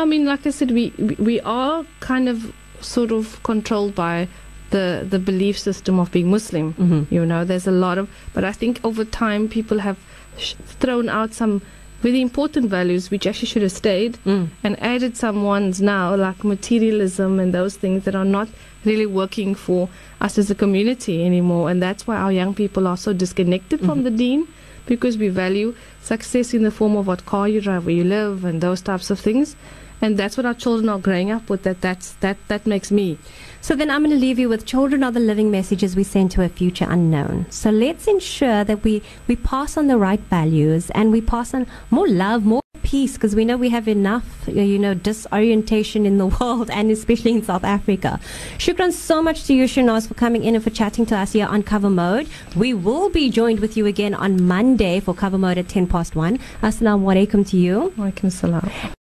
I 0.00 0.04
mean, 0.04 0.24
like 0.24 0.46
I 0.46 0.50
said, 0.50 0.70
we 0.70 0.92
we- 1.18 1.40
are 1.40 1.84
kind 2.00 2.28
of 2.28 2.52
sort 2.80 3.12
of 3.12 3.42
controlled 3.42 3.94
by 3.94 4.28
the 4.70 5.06
the 5.08 5.18
belief 5.18 5.58
system 5.58 5.98
of 6.00 6.10
being 6.10 6.30
Muslim. 6.30 6.72
Mm-hmm. 6.74 7.14
You 7.14 7.26
know, 7.26 7.44
there's 7.44 7.66
a 7.66 7.72
lot 7.72 7.98
of, 7.98 8.08
but 8.34 8.44
I 8.44 8.52
think 8.52 8.80
over 8.84 9.04
time 9.04 9.48
people 9.48 9.78
have 9.80 9.98
sh- 10.38 10.54
thrown 10.80 11.08
out 11.08 11.34
some 11.34 11.60
really 12.02 12.20
important 12.20 12.66
values 12.68 13.10
which 13.12 13.26
actually 13.28 13.46
should 13.46 13.62
have 13.62 13.70
stayed 13.72 14.18
Mm. 14.26 14.48
and 14.64 14.76
added 14.82 15.16
some 15.16 15.44
ones 15.44 15.80
now 15.80 16.16
like 16.16 16.42
materialism 16.42 17.38
and 17.38 17.54
those 17.54 17.76
things 17.76 18.02
that 18.04 18.16
are 18.16 18.24
not 18.24 18.48
really 18.84 19.06
working 19.06 19.54
for 19.54 19.88
us 20.20 20.36
as 20.36 20.50
a 20.50 20.54
community 20.56 21.24
anymore 21.24 21.70
and 21.70 21.80
that's 21.80 22.04
why 22.08 22.16
our 22.16 22.32
young 22.32 22.54
people 22.54 22.88
are 22.88 22.96
so 22.96 23.12
disconnected 23.12 23.78
from 23.78 24.00
Mhm. 24.00 24.04
the 24.04 24.10
deen 24.10 24.48
because 24.86 25.16
we 25.16 25.28
value 25.28 25.72
success 26.00 26.52
in 26.52 26.64
the 26.64 26.72
form 26.72 26.96
of 26.96 27.06
what 27.06 27.24
car 27.24 27.48
you 27.48 27.60
drive 27.60 27.86
where 27.86 27.94
you 27.94 28.02
live 28.02 28.44
and 28.44 28.60
those 28.60 28.80
types 28.82 29.08
of 29.08 29.20
things 29.20 29.54
and 30.02 30.18
that's 30.18 30.36
what 30.36 30.44
our 30.44 30.54
children 30.54 30.88
are 30.88 30.98
growing 30.98 31.30
up 31.30 31.48
with 31.48 31.62
that 31.62 31.80
that's 31.80 32.12
that 32.14 32.36
that 32.48 32.66
makes 32.66 32.90
me 32.90 33.16
So 33.64 33.76
then 33.76 33.92
I'm 33.92 34.02
going 34.02 34.10
to 34.10 34.18
leave 34.20 34.40
you 34.40 34.48
with 34.48 34.66
children 34.66 35.04
are 35.04 35.12
the 35.12 35.20
living 35.20 35.52
messages 35.52 35.94
we 35.94 36.02
send 36.02 36.32
to 36.32 36.42
a 36.42 36.48
future 36.48 36.84
unknown. 36.90 37.46
So 37.50 37.70
let's 37.70 38.08
ensure 38.08 38.64
that 38.64 38.82
we, 38.82 39.02
we 39.28 39.36
pass 39.36 39.76
on 39.76 39.86
the 39.86 39.96
right 39.96 40.18
values 40.18 40.90
and 40.90 41.12
we 41.12 41.20
pass 41.20 41.54
on 41.54 41.68
more 41.88 42.08
love, 42.08 42.44
more 42.44 42.62
peace, 42.82 43.12
because 43.14 43.36
we 43.36 43.44
know 43.44 43.56
we 43.56 43.68
have 43.68 43.86
enough, 43.86 44.26
you 44.48 44.80
know, 44.80 44.94
disorientation 44.94 46.04
in 46.04 46.18
the 46.18 46.26
world 46.40 46.70
and 46.70 46.90
especially 46.90 47.30
in 47.30 47.44
South 47.44 47.62
Africa. 47.62 48.18
Shukran 48.58 48.90
so 48.90 49.22
much 49.22 49.44
to 49.44 49.54
you, 49.54 49.66
Shenaaz, 49.66 50.08
for 50.08 50.14
coming 50.14 50.42
in 50.42 50.56
and 50.56 50.64
for 50.64 50.70
chatting 50.70 51.06
to 51.06 51.16
us 51.16 51.32
here 51.32 51.46
on 51.46 51.62
Cover 51.62 51.88
Mode. 51.88 52.28
We 52.56 52.74
will 52.74 53.10
be 53.10 53.30
joined 53.30 53.60
with 53.60 53.76
you 53.76 53.86
again 53.86 54.12
on 54.12 54.42
Monday 54.42 54.98
for 54.98 55.14
Cover 55.14 55.38
Mode 55.38 55.58
at 55.58 55.68
10 55.68 55.86
past 55.86 56.16
1. 56.16 56.36
Assalamu 56.62 57.14
alaikum 57.14 57.48
to 57.50 57.56
you. 57.56 57.94
Alaikum 57.96 58.32
salam. 58.32 58.68